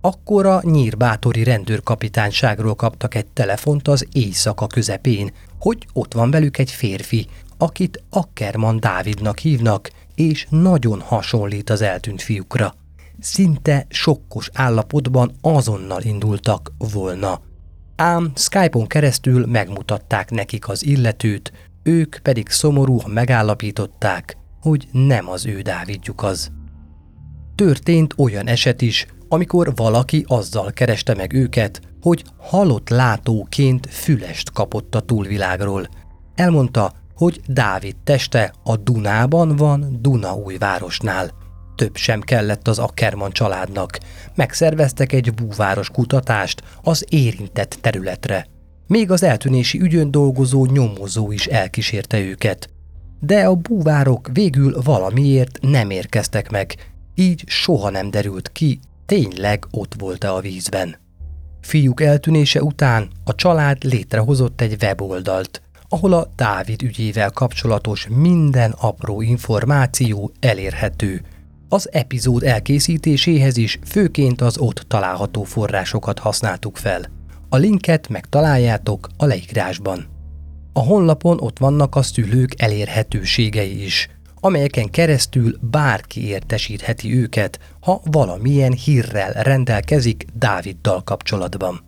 Akkor 0.00 0.46
a 0.46 0.60
nyírbátori 0.64 1.44
rendőrkapitányságról 1.44 2.74
kaptak 2.74 3.14
egy 3.14 3.26
telefont 3.26 3.88
az 3.88 4.06
éjszaka 4.12 4.66
közepén, 4.66 5.30
hogy 5.58 5.86
ott 5.92 6.14
van 6.14 6.30
velük 6.30 6.58
egy 6.58 6.70
férfi, 6.70 7.26
akit 7.58 8.02
Ackerman 8.10 8.80
Dávidnak 8.80 9.38
hívnak, 9.38 9.90
és 10.14 10.46
nagyon 10.50 11.00
hasonlít 11.00 11.70
az 11.70 11.82
eltűnt 11.82 12.22
fiúkra. 12.22 12.74
Szinte 13.20 13.86
sokkos 13.88 14.50
állapotban 14.52 15.34
azonnal 15.40 16.02
indultak 16.02 16.72
volna. 16.78 17.40
Ám 17.96 18.32
Skype-on 18.34 18.86
keresztül 18.86 19.46
megmutatták 19.46 20.30
nekik 20.30 20.68
az 20.68 20.84
illetőt, 20.84 21.52
ők 21.88 22.18
pedig 22.18 22.48
szomorúan 22.48 23.10
megállapították, 23.10 24.36
hogy 24.60 24.88
nem 24.92 25.28
az 25.28 25.46
ő 25.46 25.60
Dávidjuk 25.60 26.22
az. 26.22 26.50
Történt 27.54 28.14
olyan 28.16 28.46
eset 28.46 28.82
is, 28.82 29.06
amikor 29.28 29.74
valaki 29.74 30.24
azzal 30.26 30.72
kereste 30.72 31.14
meg 31.14 31.32
őket, 31.32 31.80
hogy 32.00 32.24
halott 32.38 32.88
látóként 32.88 33.86
fülest 33.90 34.52
kapott 34.52 34.94
a 34.94 35.00
túlvilágról. 35.00 35.88
Elmondta, 36.34 36.92
hogy 37.14 37.40
Dávid 37.46 37.96
teste 38.04 38.52
a 38.64 38.76
Dunában 38.76 39.56
van 39.56 39.98
Dunaújvárosnál. 40.00 41.30
Több 41.76 41.96
sem 41.96 42.20
kellett 42.20 42.68
az 42.68 42.78
Ackerman 42.78 43.30
családnak. 43.30 43.98
Megszerveztek 44.34 45.12
egy 45.12 45.34
búváros 45.34 45.90
kutatást 45.90 46.62
az 46.82 47.04
érintett 47.08 47.78
területre. 47.80 48.46
Még 48.88 49.10
az 49.10 49.22
eltűnési 49.22 49.80
ügyön 49.80 50.10
dolgozó 50.10 50.66
nyomozó 50.66 51.32
is 51.32 51.46
elkísérte 51.46 52.20
őket. 52.20 52.70
De 53.20 53.46
a 53.46 53.54
búvárok 53.54 54.28
végül 54.32 54.80
valamiért 54.82 55.58
nem 55.60 55.90
érkeztek 55.90 56.50
meg, 56.50 56.74
így 57.14 57.44
soha 57.46 57.90
nem 57.90 58.10
derült 58.10 58.52
ki, 58.52 58.80
tényleg 59.06 59.66
ott 59.70 59.94
volt-e 59.98 60.32
a 60.32 60.40
vízben. 60.40 60.96
Fiúk 61.60 62.00
eltűnése 62.00 62.62
után 62.62 63.08
a 63.24 63.34
család 63.34 63.84
létrehozott 63.84 64.60
egy 64.60 64.76
weboldalt, 64.82 65.62
ahol 65.88 66.12
a 66.12 66.32
Dávid 66.36 66.82
ügyével 66.82 67.30
kapcsolatos 67.30 68.06
minden 68.10 68.70
apró 68.70 69.20
információ 69.20 70.32
elérhető. 70.40 71.22
Az 71.68 71.88
epizód 71.92 72.42
elkészítéséhez 72.42 73.56
is 73.56 73.78
főként 73.84 74.40
az 74.40 74.58
ott 74.58 74.84
található 74.86 75.42
forrásokat 75.42 76.18
használtuk 76.18 76.76
fel. 76.76 77.17
A 77.48 77.56
linket 77.56 78.08
megtaláljátok 78.08 79.08
a 79.16 79.24
leírásban. 79.24 80.06
A 80.72 80.80
honlapon 80.80 81.40
ott 81.40 81.58
vannak 81.58 81.94
a 81.94 82.02
szülők 82.02 82.62
elérhetőségei 82.62 83.84
is, 83.84 84.08
amelyeken 84.40 84.90
keresztül 84.90 85.58
bárki 85.60 86.26
értesítheti 86.26 87.16
őket, 87.16 87.58
ha 87.80 88.00
valamilyen 88.04 88.72
hírrel 88.72 89.32
rendelkezik 89.32 90.26
Dáviddal 90.34 91.02
kapcsolatban. 91.02 91.80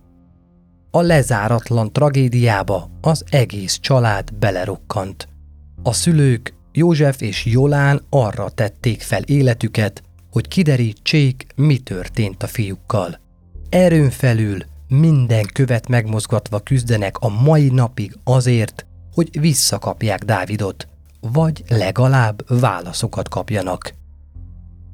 A 0.90 1.00
lezáratlan 1.00 1.92
tragédiába 1.92 2.90
az 3.00 3.24
egész 3.30 3.78
család 3.78 4.34
belerokkant. 4.34 5.28
A 5.82 5.92
szülők 5.92 6.54
József 6.72 7.20
és 7.20 7.44
Jolán 7.44 8.02
arra 8.10 8.50
tették 8.50 9.00
fel 9.00 9.22
életüket, 9.22 10.02
hogy 10.30 10.48
kiderítsék, 10.48 11.46
mi 11.56 11.78
történt 11.78 12.42
a 12.42 12.46
fiúkkal. 12.46 13.20
Erőn 13.68 14.10
felül 14.10 14.58
minden 14.90 15.46
követ 15.52 15.88
megmozgatva 15.88 16.60
küzdenek 16.60 17.18
a 17.18 17.28
mai 17.28 17.68
napig 17.68 18.18
azért, 18.24 18.86
hogy 19.14 19.40
visszakapják 19.40 20.24
Dávidot, 20.24 20.88
vagy 21.20 21.64
legalább 21.68 22.60
válaszokat 22.60 23.28
kapjanak. 23.28 23.94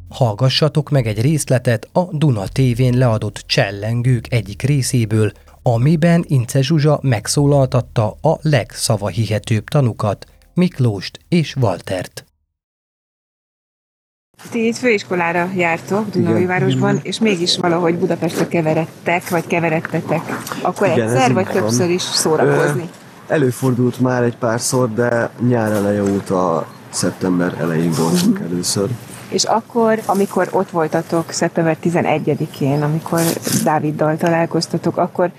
Hallgassatok 0.09 0.91
meg 0.91 1.07
egy 1.07 1.21
részletet 1.21 1.89
a 1.93 2.17
Duna 2.17 2.49
tévén 2.49 2.99
leadott 2.99 3.43
csellengők 3.47 4.33
egyik 4.33 4.63
részéből, 4.63 5.33
amiben 5.63 6.25
Ince 6.27 6.63
Zsuzsa 6.63 6.99
megszólaltatta 7.03 8.17
a 8.21 8.39
legszavahihetőbb 8.43 9.65
tanukat, 9.65 10.27
Miklóst 10.55 11.19
és 11.29 11.57
Waltert. 11.57 12.25
Ti 14.51 14.67
itt 14.67 14.77
főiskolára 14.77 15.49
jártok 15.57 16.11
Dunaújvárosban, 16.11 16.99
és 17.03 17.19
mégis 17.19 17.57
valahogy 17.57 17.95
Budapestre 17.99 18.47
keveredtek, 18.49 19.29
vagy 19.29 19.47
keveredtetek. 19.47 20.21
Akkor 20.63 20.87
Igen, 20.89 21.09
egyszer, 21.09 21.33
vagy 21.33 21.47
többször 21.47 21.91
is 21.91 22.03
szórakozni? 22.03 22.89
Előfordult 23.29 24.01
már 24.01 24.23
egy 24.23 24.37
párszor, 24.37 24.93
de 24.95 25.31
nyár 25.49 25.73
eleje 25.73 26.03
óta 26.03 26.67
szeptember 26.89 27.55
elején 27.61 27.91
voltunk 27.99 28.39
először. 28.51 28.89
És 29.29 29.45
akkor, 29.45 30.01
amikor 30.07 30.49
ott 30.53 30.71
voltatok 30.71 31.31
szeptember 31.31 31.77
11-én, 31.83 32.83
amikor 32.83 33.21
Dáviddal 33.65 34.17
találkoztatok, 34.17 34.97
akkor 34.97 35.31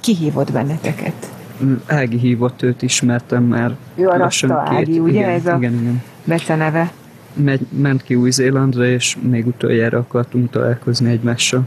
kihívott 0.00 0.52
benneteket? 0.52 1.30
Mm, 1.64 1.74
Ági 1.86 2.18
hívott, 2.18 2.62
őt 2.62 2.82
ismertem 2.82 3.42
már. 3.42 3.74
Ő 3.94 4.08
a 4.08 4.16
Rasta 4.16 4.64
Ági, 4.66 4.98
ugye? 4.98 5.12
Igen, 5.18 5.30
Ez 5.30 5.46
a- 5.46 5.56
igen, 5.56 5.72
igen. 5.72 6.02
Beceneve. 6.24 6.92
Megy, 7.34 7.66
ment 7.68 8.02
ki 8.02 8.14
Új-Zélandra, 8.14 8.86
és 8.86 9.16
még 9.22 9.46
utoljára 9.46 9.98
akartunk 9.98 10.50
találkozni 10.50 11.10
egymással. 11.10 11.62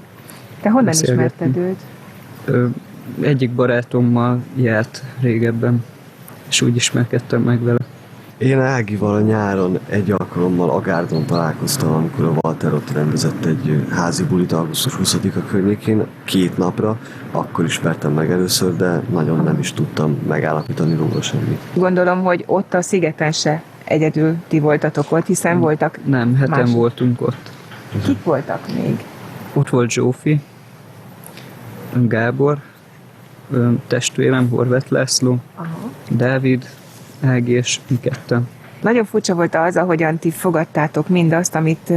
Te 0.61 0.69
honnan 0.69 0.93
ismerted 0.93 1.57
őt? 1.57 1.79
Ö, 2.45 2.65
egyik 3.21 3.51
barátommal 3.51 4.41
járt 4.55 5.03
régebben, 5.21 5.83
és 6.49 6.61
úgy 6.61 6.75
ismerkedtem 6.75 7.41
meg 7.41 7.63
vele. 7.63 7.77
Én 8.37 8.59
Ágival 8.59 9.15
a 9.15 9.21
nyáron 9.21 9.79
egy 9.89 10.11
alkalommal 10.11 10.69
Agárdon 10.69 11.25
találkoztam, 11.25 11.93
amikor 11.93 12.25
a 12.25 12.33
Walter 12.41 12.73
ott 12.73 12.91
rendezett 12.91 13.45
egy 13.45 13.85
házi 13.89 14.23
bulit 14.23 14.51
augusztus 14.51 14.97
20-a 15.03 15.47
környékén, 15.49 16.05
két 16.23 16.57
napra, 16.57 16.99
akkor 17.31 17.65
ismertem 17.65 18.13
meg 18.13 18.31
először, 18.31 18.75
de 18.75 19.01
nagyon 19.11 19.43
nem 19.43 19.59
is 19.59 19.73
tudtam 19.73 20.17
megállapítani 20.27 20.95
róla 20.95 21.21
semmit. 21.21 21.59
Gondolom, 21.73 22.23
hogy 22.23 22.43
ott 22.47 22.73
a 22.73 22.81
szigeten 22.81 23.31
se 23.31 23.63
egyedül 23.87 24.35
ti 24.47 24.59
voltatok 24.59 25.11
ott, 25.11 25.25
hiszen 25.25 25.59
voltak. 25.59 25.99
Nem, 26.05 26.35
heten 26.35 26.59
Más- 26.59 26.71
voltunk 26.71 27.21
ott. 27.21 27.51
Kik 28.03 28.23
voltak 28.23 28.59
még? 28.73 29.03
Ott 29.53 29.69
volt 29.69 29.89
Zsófi, 29.89 30.39
Gábor, 32.07 32.57
testvérem 33.87 34.49
Horváth 34.49 34.91
László, 34.91 35.37
Aha. 35.55 35.91
Dávid, 36.09 36.69
Ági 37.25 37.51
és 37.51 37.79
mi 37.87 37.99
ketten. 37.99 38.47
Nagyon 38.81 39.05
furcsa 39.05 39.35
volt 39.35 39.55
az, 39.55 39.75
ahogyan 39.77 40.17
ti 40.17 40.31
fogadtátok 40.31 41.07
mindazt, 41.07 41.55
amit 41.55 41.93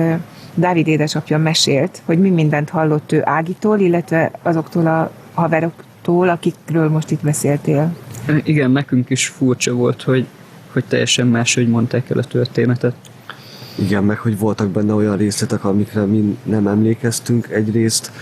Dávid 0.55 0.87
édesapja 0.87 1.38
mesélt, 1.38 2.03
hogy 2.05 2.18
mi 2.20 2.31
mindent 2.31 2.70
hallott 2.70 3.12
ő 3.12 3.20
Ágitól, 3.24 3.79
illetve 3.79 4.31
azoktól 4.42 4.87
a 4.87 5.11
haveroktól, 5.35 6.29
akikről 6.29 6.88
most 6.88 7.11
itt 7.11 7.22
beszéltél. 7.22 7.96
Igen, 8.44 8.70
nekünk 8.70 9.11
is 9.11 9.26
furcsa 9.26 9.72
volt, 9.72 10.03
hogy, 10.03 10.26
hogy 10.73 10.85
teljesen 10.89 11.27
máshogy 11.27 11.69
mondták 11.69 12.11
el 12.11 12.19
a 12.19 12.25
történetet. 12.25 12.95
Igen, 13.75 14.05
meg 14.05 14.19
hogy 14.19 14.39
voltak 14.39 14.69
benne 14.69 14.93
olyan 14.93 15.17
részletek, 15.17 15.65
amikre 15.65 16.05
mi 16.05 16.39
nem 16.43 16.67
emlékeztünk 16.67 17.49
egyrészt, 17.49 18.13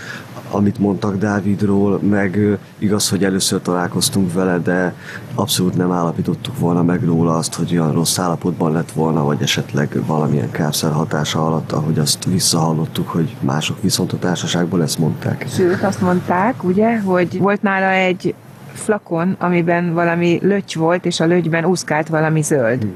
amit 0.51 0.77
mondtak 0.77 1.17
Dávidról, 1.17 1.99
meg 1.99 2.57
igaz, 2.77 3.09
hogy 3.09 3.23
először 3.23 3.61
találkoztunk 3.61 4.33
vele, 4.33 4.57
de 4.57 4.93
abszolút 5.35 5.77
nem 5.77 5.91
állapítottuk 5.91 6.59
volna 6.59 6.83
meg 6.83 7.03
róla 7.03 7.37
azt, 7.37 7.53
hogy 7.53 7.71
olyan 7.71 7.91
rossz 7.91 8.19
állapotban 8.19 8.71
lett 8.71 8.91
volna, 8.91 9.23
vagy 9.23 9.41
esetleg 9.41 10.01
valamilyen 10.05 10.51
kárszer 10.51 10.91
hatása 10.91 11.45
alatt, 11.47 11.71
ahogy 11.71 11.99
azt 11.99 12.25
visszahallottuk, 12.25 13.07
hogy 13.07 13.35
mások 13.39 13.81
viszont 13.81 14.13
a 14.13 14.19
társaságból 14.19 14.81
ezt 14.81 14.99
mondták. 14.99 15.45
Sőt, 15.49 15.83
azt 15.83 16.01
mondták, 16.01 16.63
ugye, 16.63 16.99
hogy 16.99 17.37
volt 17.39 17.61
nála 17.61 17.89
egy 17.89 18.33
flakon, 18.79 19.35
amiben 19.39 19.93
valami 19.93 20.39
löty 20.41 20.79
volt, 20.79 21.05
és 21.05 21.19
a 21.19 21.25
lötyben 21.25 21.65
úszkált 21.65 22.07
valami 22.07 22.41
zöld. 22.41 22.87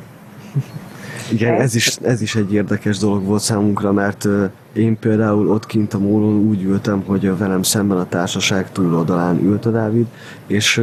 Igen, 1.31 1.61
ez 1.61 1.75
is, 1.75 1.95
ez 1.95 2.21
is 2.21 2.35
egy 2.35 2.53
érdekes 2.53 2.97
dolog 2.97 3.23
volt 3.23 3.41
számunkra, 3.41 3.91
mert 3.91 4.27
én 4.73 4.99
például 4.99 5.49
ott 5.49 5.65
kint 5.65 5.93
a 5.93 5.99
mólon 5.99 6.33
úgy 6.33 6.63
ültem, 6.63 7.03
hogy 7.05 7.37
velem 7.37 7.63
szemben 7.63 7.97
a 7.97 8.05
társaság 8.05 8.71
túloldalán 8.71 9.39
ült 9.43 9.65
a 9.65 9.71
Dávid, 9.71 10.05
és 10.47 10.81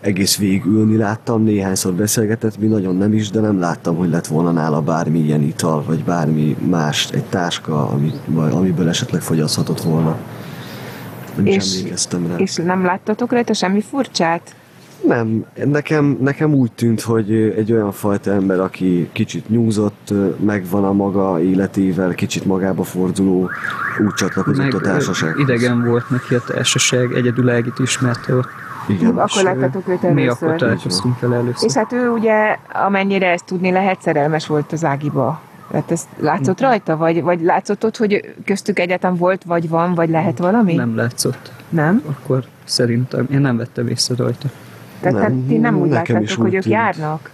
egész 0.00 0.36
végig 0.36 0.64
ülni 0.64 0.96
láttam, 0.96 1.42
néhányszor 1.42 1.92
beszélgetett, 1.92 2.58
mi 2.58 2.66
nagyon 2.66 2.96
nem 2.96 3.12
is, 3.12 3.30
de 3.30 3.40
nem 3.40 3.58
láttam, 3.58 3.96
hogy 3.96 4.10
lett 4.10 4.26
volna 4.26 4.50
nála 4.50 4.80
bármi 4.80 5.18
ilyen 5.18 5.42
ital, 5.42 5.82
vagy 5.86 6.04
bármi 6.04 6.56
más, 6.68 7.08
egy 7.12 7.24
táska, 7.24 7.88
ami, 7.88 8.12
amiből 8.34 8.88
esetleg 8.88 9.20
fogyaszthatott 9.20 9.80
volna. 9.80 10.16
Nem 11.36 11.46
is 11.46 11.54
És- 11.56 11.76
emlékeztem 11.78 12.26
rá. 12.26 12.36
És 12.36 12.54
nem 12.56 12.84
láttatok 12.84 13.32
rajta 13.32 13.52
semmi 13.52 13.80
furcsát? 13.80 14.54
Nem, 15.06 15.44
nekem, 15.64 16.16
nekem 16.20 16.54
úgy 16.54 16.72
tűnt, 16.72 17.00
hogy 17.00 17.32
egy 17.32 17.72
olyan 17.72 17.92
fajta 17.92 18.30
ember, 18.32 18.60
aki 18.60 19.08
kicsit 19.12 19.48
nyúzott, 19.48 20.12
megvan 20.44 20.84
a 20.84 20.92
maga 20.92 21.42
életével, 21.42 22.14
kicsit 22.14 22.44
magába 22.44 22.82
forduló, 22.84 23.50
úgy 24.06 24.14
csatlakozott 24.14 24.64
Meg 24.64 24.74
a 24.74 24.80
társasághoz. 24.80 25.40
idegen 25.40 25.84
volt 25.84 26.10
neki 26.10 26.34
a 26.34 26.40
társaság, 26.46 27.12
egyedül 27.12 27.50
Ágit 27.50 27.78
ismerte 27.78 28.34
ott. 28.34 28.48
Igen, 28.88 29.16
Akkor 29.18 29.42
láttatok 29.42 29.88
őt 29.88 30.02
Mi 30.02 30.08
akkor 30.08 30.48
először. 30.48 30.56
találkoztunk 30.58 31.20
vele 31.20 31.36
először. 31.36 31.68
És 31.68 31.74
hát 31.74 31.92
ő 31.92 32.08
ugye, 32.08 32.56
amennyire 32.72 33.30
ezt 33.30 33.44
tudni 33.44 33.70
lehet, 33.70 34.02
szerelmes 34.02 34.46
volt 34.46 34.72
az 34.72 34.84
Ágiba. 34.84 35.40
Tehát 35.74 35.90
ezt 35.90 36.08
látszott 36.18 36.60
rajta? 36.60 36.96
Vagy, 36.96 37.22
vagy 37.22 37.40
látszott 37.42 37.84
ott, 37.84 37.96
hogy 37.96 38.34
köztük 38.44 38.78
egyetem 38.78 39.16
volt, 39.16 39.44
vagy 39.44 39.68
van, 39.68 39.94
vagy 39.94 40.08
lehet 40.08 40.38
valami? 40.38 40.74
Nem 40.74 40.96
látszott. 40.96 41.52
Nem? 41.68 42.02
Akkor 42.06 42.44
szerintem, 42.64 43.26
én 43.30 43.40
nem 43.40 43.56
vettem 43.56 43.88
észre 43.88 44.14
rajta. 44.14 44.48
Tehát 45.00 45.20
Nem, 45.20 45.32
nem, 45.32 45.46
ti 45.46 45.56
nem 45.56 45.80
úgy 45.80 45.90
láttátok, 45.90 46.28
hogy 46.28 46.46
úgy 46.46 46.54
ők 46.54 46.62
tűnt. 46.62 46.74
járnak? 46.74 47.30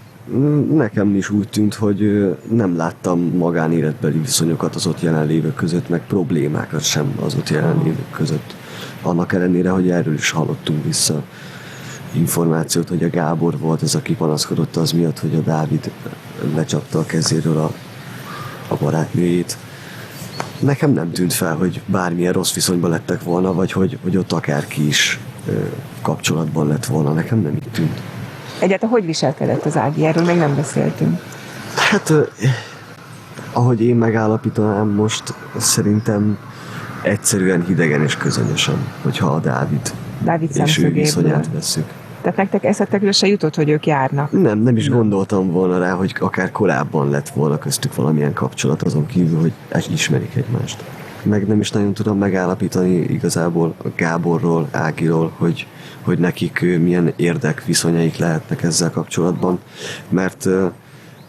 Nekem 0.73 1.15
is 1.15 1.31
úgy 1.31 1.49
tűnt, 1.49 1.75
hogy 1.75 2.31
nem 2.51 2.77
láttam 2.77 3.21
magánéletbeli 3.21 4.19
viszonyokat 4.19 4.75
az 4.75 4.87
ott 4.87 5.01
jelenlévők 5.01 5.55
között, 5.55 5.89
meg 5.89 6.01
problémákat 6.07 6.83
sem 6.83 7.15
az 7.25 7.35
ott 7.35 7.49
jelenlévők 7.49 8.11
között. 8.11 8.55
Annak 9.03 9.33
ellenére, 9.33 9.71
hogy 9.71 9.91
erről 9.91 10.15
is 10.15 10.31
hallottunk 10.31 10.85
vissza 10.85 11.23
információt, 12.13 12.89
hogy 12.89 13.05
a 13.05 13.11
Gábor 13.11 13.59
volt 13.59 13.83
az, 13.83 13.95
aki 13.95 14.15
panaszkodott 14.15 14.77
az 14.77 14.93
miatt, 14.93 15.19
hogy 15.19 15.35
a 15.35 15.41
Dávid 15.41 15.91
lecsapta 16.55 16.99
a 16.99 17.05
kezéről 17.05 17.57
a, 17.57 17.73
a 18.71 18.77
barátnőjét. 18.77 19.57
Nekem 20.59 20.93
nem 20.93 21.13
tűnt 21.13 21.33
fel, 21.33 21.57
hogy 21.57 21.81
bármilyen 21.87 22.33
rossz 22.33 22.55
viszonyban 22.55 22.91
lettek 22.91 23.23
volna, 23.23 23.53
vagy 23.53 23.73
hogy, 23.73 23.99
hogy 24.03 24.17
ott 24.17 24.33
akárki 24.33 24.87
is 24.87 25.19
kapcsolatban 26.03 26.67
lett 26.67 26.87
volna. 26.87 27.13
Nekem 27.13 27.39
nem 27.39 27.53
így 27.53 27.71
tűnt. 27.73 28.01
Egyáltalán 28.61 28.95
hogy 28.95 29.05
viselkedett 29.05 29.65
az 29.65 29.77
Ági? 29.77 30.07
Erről 30.07 30.25
még 30.25 30.37
nem 30.37 30.55
beszéltünk. 30.55 31.21
Hát, 31.75 32.13
ahogy 33.53 33.83
én 33.83 33.97
megállapítanám 33.97 34.89
most, 34.89 35.35
szerintem 35.57 36.39
egyszerűen 37.03 37.65
hidegen 37.65 38.03
és 38.03 38.17
közönösen, 38.17 38.87
hogyha 39.03 39.27
a 39.27 39.41
Dávid 39.41 39.93
Dávid 40.25 40.51
és 40.55 40.79
ő 40.79 40.93
viszonyát 40.93 41.49
veszük. 41.53 41.85
Tehát 42.23 42.37
nektek 42.37 42.65
eszetekről 42.65 43.13
se 43.13 43.27
jutott, 43.27 43.55
hogy 43.55 43.69
ők 43.69 43.87
járnak. 43.87 44.33
Nem, 44.33 44.59
nem 44.59 44.77
is 44.77 44.89
gondoltam 44.89 45.51
volna 45.51 45.79
rá, 45.79 45.91
hogy 45.93 46.15
akár 46.21 46.51
korábban 46.51 47.11
lett 47.11 47.29
volna 47.29 47.59
köztük 47.59 47.95
valamilyen 47.95 48.33
kapcsolat, 48.33 48.83
azon 48.83 49.07
kívül, 49.07 49.41
hogy 49.41 49.53
ismerik 49.91 50.35
egymást. 50.35 50.85
Meg 51.23 51.47
nem 51.47 51.61
is 51.61 51.71
nagyon 51.71 51.95
tudom 51.95 52.19
megállapítani 52.19 52.95
igazából 52.95 53.75
Gáborról, 53.97 54.69
Ágiról, 54.71 55.33
hogy, 55.37 55.67
hogy 56.01 56.19
nekik 56.19 56.61
milyen 56.61 57.13
érdek 57.17 57.65
viszonyaik 57.65 58.17
lehetnek 58.17 58.63
ezzel 58.63 58.91
kapcsolatban, 58.91 59.59
mert 60.09 60.47
ö, 60.47 60.67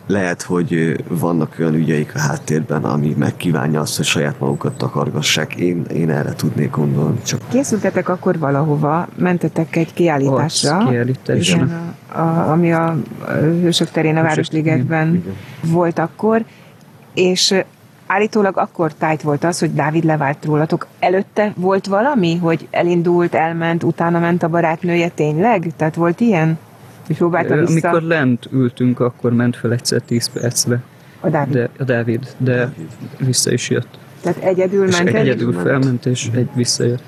lehet, 0.07 0.41
hogy 0.41 1.03
vannak 1.07 1.55
olyan 1.59 1.73
ügyeik 1.73 2.15
a 2.15 2.19
háttérben, 2.19 2.83
ami 2.83 3.15
megkívánja 3.17 3.79
azt, 3.79 3.97
hogy 3.97 4.05
saját 4.05 4.39
magukat 4.39 4.77
takargassák. 4.77 5.55
Én, 5.55 5.85
én 5.93 6.09
erre 6.09 6.33
tudnék 6.33 6.71
gondolni. 6.71 7.21
Csak 7.21 7.41
Készültetek 7.49 8.09
akkor 8.09 8.39
valahova, 8.39 9.07
mentetek 9.15 9.75
egy 9.75 9.93
kiállításra. 9.93 10.77
Arc. 10.77 10.89
Igen, 11.27 11.93
a, 12.13 12.19
a, 12.19 12.51
ami 12.51 12.73
a, 12.73 12.97
a 13.19 13.31
Hősök 13.31 13.89
terén 13.91 14.17
a 14.17 14.21
Városligetben 14.21 15.23
volt 15.61 15.99
akkor, 15.99 16.43
és 17.13 17.55
állítólag 18.07 18.57
akkor 18.57 18.93
tájt 18.93 19.21
volt 19.21 19.43
az, 19.43 19.59
hogy 19.59 19.73
Dávid 19.73 20.03
levált 20.03 20.45
rólatok. 20.45 20.87
Előtte 20.99 21.53
volt 21.55 21.87
valami, 21.87 22.37
hogy 22.37 22.67
elindult, 22.71 23.35
elment, 23.35 23.83
utána 23.83 24.19
ment 24.19 24.43
a 24.43 24.47
barátnője 24.47 25.09
tényleg? 25.09 25.71
Tehát 25.77 25.95
volt 25.95 26.19
ilyen? 26.19 26.57
Próbálta 27.17 27.55
vissza 27.55 27.87
Amikor 27.87 28.07
lent 28.07 28.47
ültünk, 28.51 28.99
akkor 28.99 29.33
ment 29.33 29.55
fel 29.55 29.71
egyszer 29.71 30.01
10 30.01 30.27
percre. 30.27 30.81
a 31.19 31.29
Dávid. 31.29 31.53
De, 31.53 31.69
a 31.79 31.83
Dávid, 31.83 32.35
de 32.37 32.73
vissza 33.17 33.51
is 33.51 33.69
jött. 33.69 33.99
Tehát 34.21 34.43
egyedül 34.43 34.87
És 34.87 34.97
ment 34.97 35.09
egyedül 35.15 35.53
felment, 35.53 36.05
és 36.05 36.29
egy 36.33 36.49
visszajött. 36.53 37.03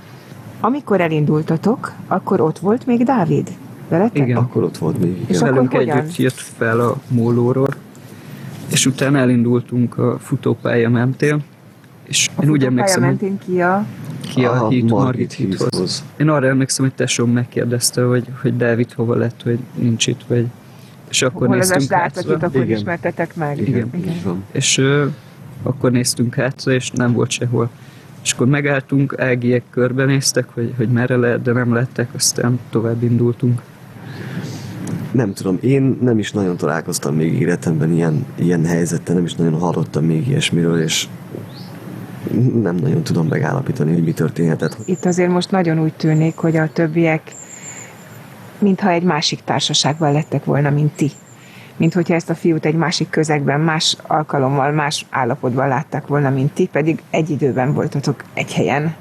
Amikor 0.59 1.01
elindultatok, 1.01 1.93
akkor 2.07 2.41
ott 2.41 2.59
volt 2.59 2.85
még 2.85 3.03
Dávid? 3.03 3.49
Veletek? 3.89 4.17
Igen. 4.23 4.37
akkor 4.37 4.63
ott 4.63 4.77
volt 4.77 4.99
még. 4.99 5.17
És 5.27 5.35
Igen. 5.35 5.41
akkor 5.41 5.53
Velünk 5.53 5.71
hogyan? 5.71 5.97
együtt 5.97 6.15
jött 6.15 6.33
fel 6.33 6.79
a 6.79 6.95
mólóról, 7.07 7.67
és 8.71 8.85
utána 8.85 9.17
elindultunk 9.17 9.97
a 9.97 10.17
futópálya 10.19 10.89
mentén, 10.89 11.43
és 12.03 12.29
A 12.35 12.43
én 12.43 12.49
úgy 12.49 12.63
emlékszem, 12.63 13.01
mentén 13.01 13.37
ki 13.45 13.61
a... 13.61 13.85
ki 14.33 14.45
a 14.45 14.65
A 14.65 14.69
híd, 14.69 14.89
Margit 14.89 15.33
hídhoz. 15.33 16.03
Én 16.17 16.29
arra 16.29 16.47
emlékszem, 16.47 16.85
hogy 16.85 16.95
tesóm 16.95 17.31
megkérdezte, 17.31 18.03
hogy, 18.03 18.25
hogy 18.41 18.57
Dávid 18.57 18.91
hova 18.91 19.15
lett, 19.15 19.41
hogy 19.43 19.59
nincs 19.75 20.07
itt, 20.07 20.21
vagy... 20.27 20.45
És 21.09 21.21
akkor 21.21 21.47
Hol 21.47 21.55
néztünk 21.55 21.91
hátra, 21.91 22.33
akkor 22.33 22.63
Igen. 22.63 22.77
ismertetek 22.77 23.35
meg? 23.35 23.67
Igen. 23.67 23.89
Így 23.95 24.23
van. 24.23 24.43
és 24.51 24.77
ö, 24.77 25.05
akkor 25.63 25.91
néztünk 25.91 26.35
hátra, 26.35 26.71
és 26.71 26.91
nem 26.91 27.13
volt 27.13 27.29
sehol. 27.29 27.69
És 28.23 28.31
akkor 28.31 28.47
megálltunk, 28.47 29.19
ágiek 29.19 29.63
körbenéztek, 29.69 30.45
hogy, 30.53 30.73
hogy 30.77 30.89
merre 30.89 31.15
lehet, 31.15 31.41
de 31.41 31.51
nem 31.51 31.73
lettek, 31.73 32.09
aztán 32.15 32.59
tovább 32.69 33.03
indultunk. 33.03 33.61
Nem 35.11 35.33
tudom, 35.33 35.57
én 35.61 35.97
nem 36.01 36.19
is 36.19 36.31
nagyon 36.31 36.57
találkoztam 36.57 37.15
még 37.15 37.41
életemben 37.41 37.91
ilyen, 37.93 38.25
ilyen 38.35 38.65
helyzettel, 38.65 39.15
nem 39.15 39.23
is 39.23 39.33
nagyon 39.33 39.59
hallottam 39.59 40.05
még 40.05 40.27
ilyesmiről, 40.27 40.81
és 40.81 41.07
nem 42.61 42.75
nagyon 42.75 43.03
tudom 43.03 43.27
megállapítani, 43.27 43.93
hogy 43.93 44.03
mi 44.03 44.13
történhetett. 44.13 44.77
Itt 44.85 45.05
azért 45.05 45.31
most 45.31 45.51
nagyon 45.51 45.79
úgy 45.79 45.93
tűnik, 45.93 46.35
hogy 46.35 46.55
a 46.55 46.69
többiek 46.73 47.21
mintha 48.63 48.89
egy 48.89 49.03
másik 49.03 49.43
társaságban 49.43 50.11
lettek 50.11 50.45
volna, 50.45 50.69
mint 50.69 50.91
ti. 50.95 51.11
Mint 51.77 51.93
hogyha 51.93 52.13
ezt 52.13 52.29
a 52.29 52.35
fiút 52.35 52.65
egy 52.65 52.75
másik 52.75 53.09
közegben, 53.09 53.59
más 53.59 53.97
alkalommal, 54.07 54.71
más 54.71 55.05
állapotban 55.09 55.67
látták 55.67 56.07
volna, 56.07 56.29
mint 56.29 56.53
ti, 56.53 56.69
pedig 56.71 57.01
egy 57.09 57.29
időben 57.29 57.73
voltatok 57.73 58.23
egy 58.33 58.53
helyen. 58.53 58.95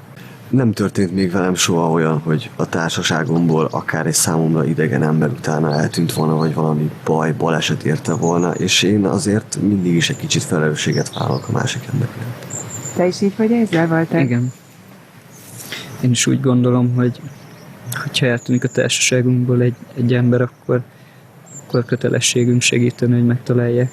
Nem 0.49 0.71
történt 0.71 1.13
még 1.13 1.31
velem 1.31 1.55
soha 1.55 1.89
olyan, 1.89 2.19
hogy 2.19 2.49
a 2.55 2.69
társaságomból 2.69 3.67
akár 3.71 4.05
egy 4.05 4.13
számomra 4.13 4.65
idegen 4.65 5.03
ember 5.03 5.29
utána 5.29 5.73
eltűnt 5.73 6.13
volna, 6.13 6.35
vagy 6.35 6.53
valami 6.53 6.91
baj, 7.05 7.31
baleset 7.31 7.83
érte 7.83 8.13
volna, 8.13 8.51
és 8.51 8.83
én 8.83 9.05
azért 9.05 9.57
mindig 9.61 9.95
is 9.95 10.09
egy 10.09 10.17
kicsit 10.17 10.43
felelősséget 10.43 11.13
vállalok 11.13 11.47
a 11.47 11.51
másik 11.51 11.81
embernek. 11.91 12.52
Te 12.95 13.07
is 13.07 13.21
így 13.21 13.35
vagy 13.37 13.51
ezzel, 13.51 13.87
Walter? 13.87 14.21
Igen. 14.21 14.51
Én 16.03 16.11
is 16.11 16.27
úgy 16.27 16.41
gondolom, 16.41 16.93
hogy 16.95 17.21
hogyha 18.03 18.25
eltűnik 18.25 18.63
a 18.63 18.67
társaságunkból 18.67 19.61
egy, 19.61 19.75
egy 19.95 20.13
ember, 20.13 20.41
akkor, 20.41 20.83
akkor 21.67 21.85
kötelességünk 21.85 22.61
segíteni, 22.61 23.13
hogy 23.13 23.25
megtalálják. 23.25 23.91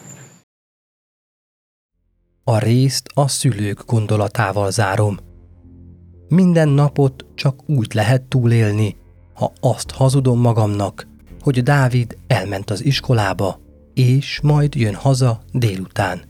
A 2.44 2.58
részt 2.58 3.08
a 3.14 3.28
szülők 3.28 3.84
gondolatával 3.86 4.70
zárom. 4.70 5.18
Minden 6.28 6.68
napot 6.68 7.24
csak 7.34 7.68
úgy 7.68 7.94
lehet 7.94 8.22
túlélni, 8.22 8.96
ha 9.34 9.52
azt 9.60 9.90
hazudom 9.90 10.40
magamnak, 10.40 11.06
hogy 11.40 11.62
Dávid 11.62 12.16
elment 12.26 12.70
az 12.70 12.84
iskolába, 12.84 13.60
és 13.94 14.40
majd 14.42 14.74
jön 14.74 14.94
haza 14.94 15.40
délután. 15.52 16.29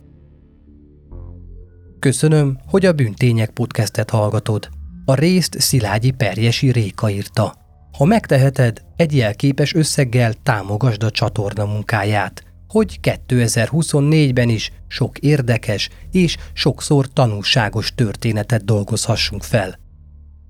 Köszönöm, 2.01 2.59
hogy 2.67 2.87
a 2.87 2.93
Bűntények 2.93 3.51
podcastet 3.51 4.11
hallgatod. 4.11 4.69
A 5.05 5.15
részt 5.15 5.61
Szilágyi 5.61 6.11
Perjesi 6.11 6.71
Réka 6.73 7.11
írta. 7.11 7.55
Ha 7.99 8.05
megteheted, 8.05 8.83
egy 8.97 9.17
jelképes 9.17 9.75
összeggel 9.75 10.33
támogasd 10.43 11.03
a 11.03 11.11
csatorna 11.11 11.65
munkáját, 11.65 12.45
hogy 12.69 13.01
2024-ben 13.03 14.49
is 14.49 14.73
sok 14.89 15.19
érdekes 15.19 15.89
és 16.11 16.37
sokszor 16.53 17.13
tanulságos 17.13 17.95
történetet 17.95 18.65
dolgozhassunk 18.65 19.43
fel. 19.43 19.79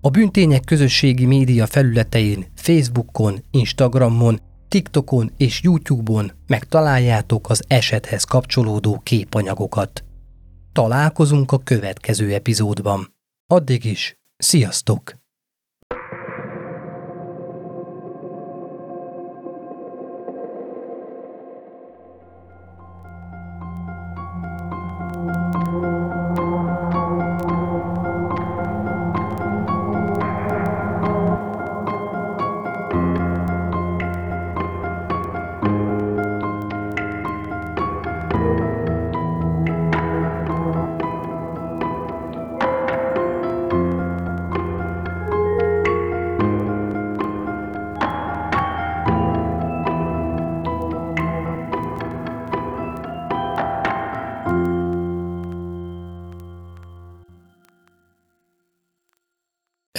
A 0.01 0.09
Bűntények 0.09 0.65
közösségi 0.65 1.27
média 1.27 1.67
felületein, 1.67 2.47
Facebookon, 2.55 3.43
Instagramon, 3.51 4.41
TikTokon 4.69 5.33
és 5.37 5.63
YouTube-on 5.63 6.33
megtaláljátok 6.47 7.51
az 7.51 7.63
esethez 7.67 8.25
kapcsolódó 8.25 9.01
képanyagokat. 9.05 10.05
Találkozunk 10.73 11.53
a 11.53 11.59
következő 11.59 12.35
epizódban. 12.35 13.15
Addig 13.47 13.85
is, 13.85 14.19
sziasztok! 14.37 15.20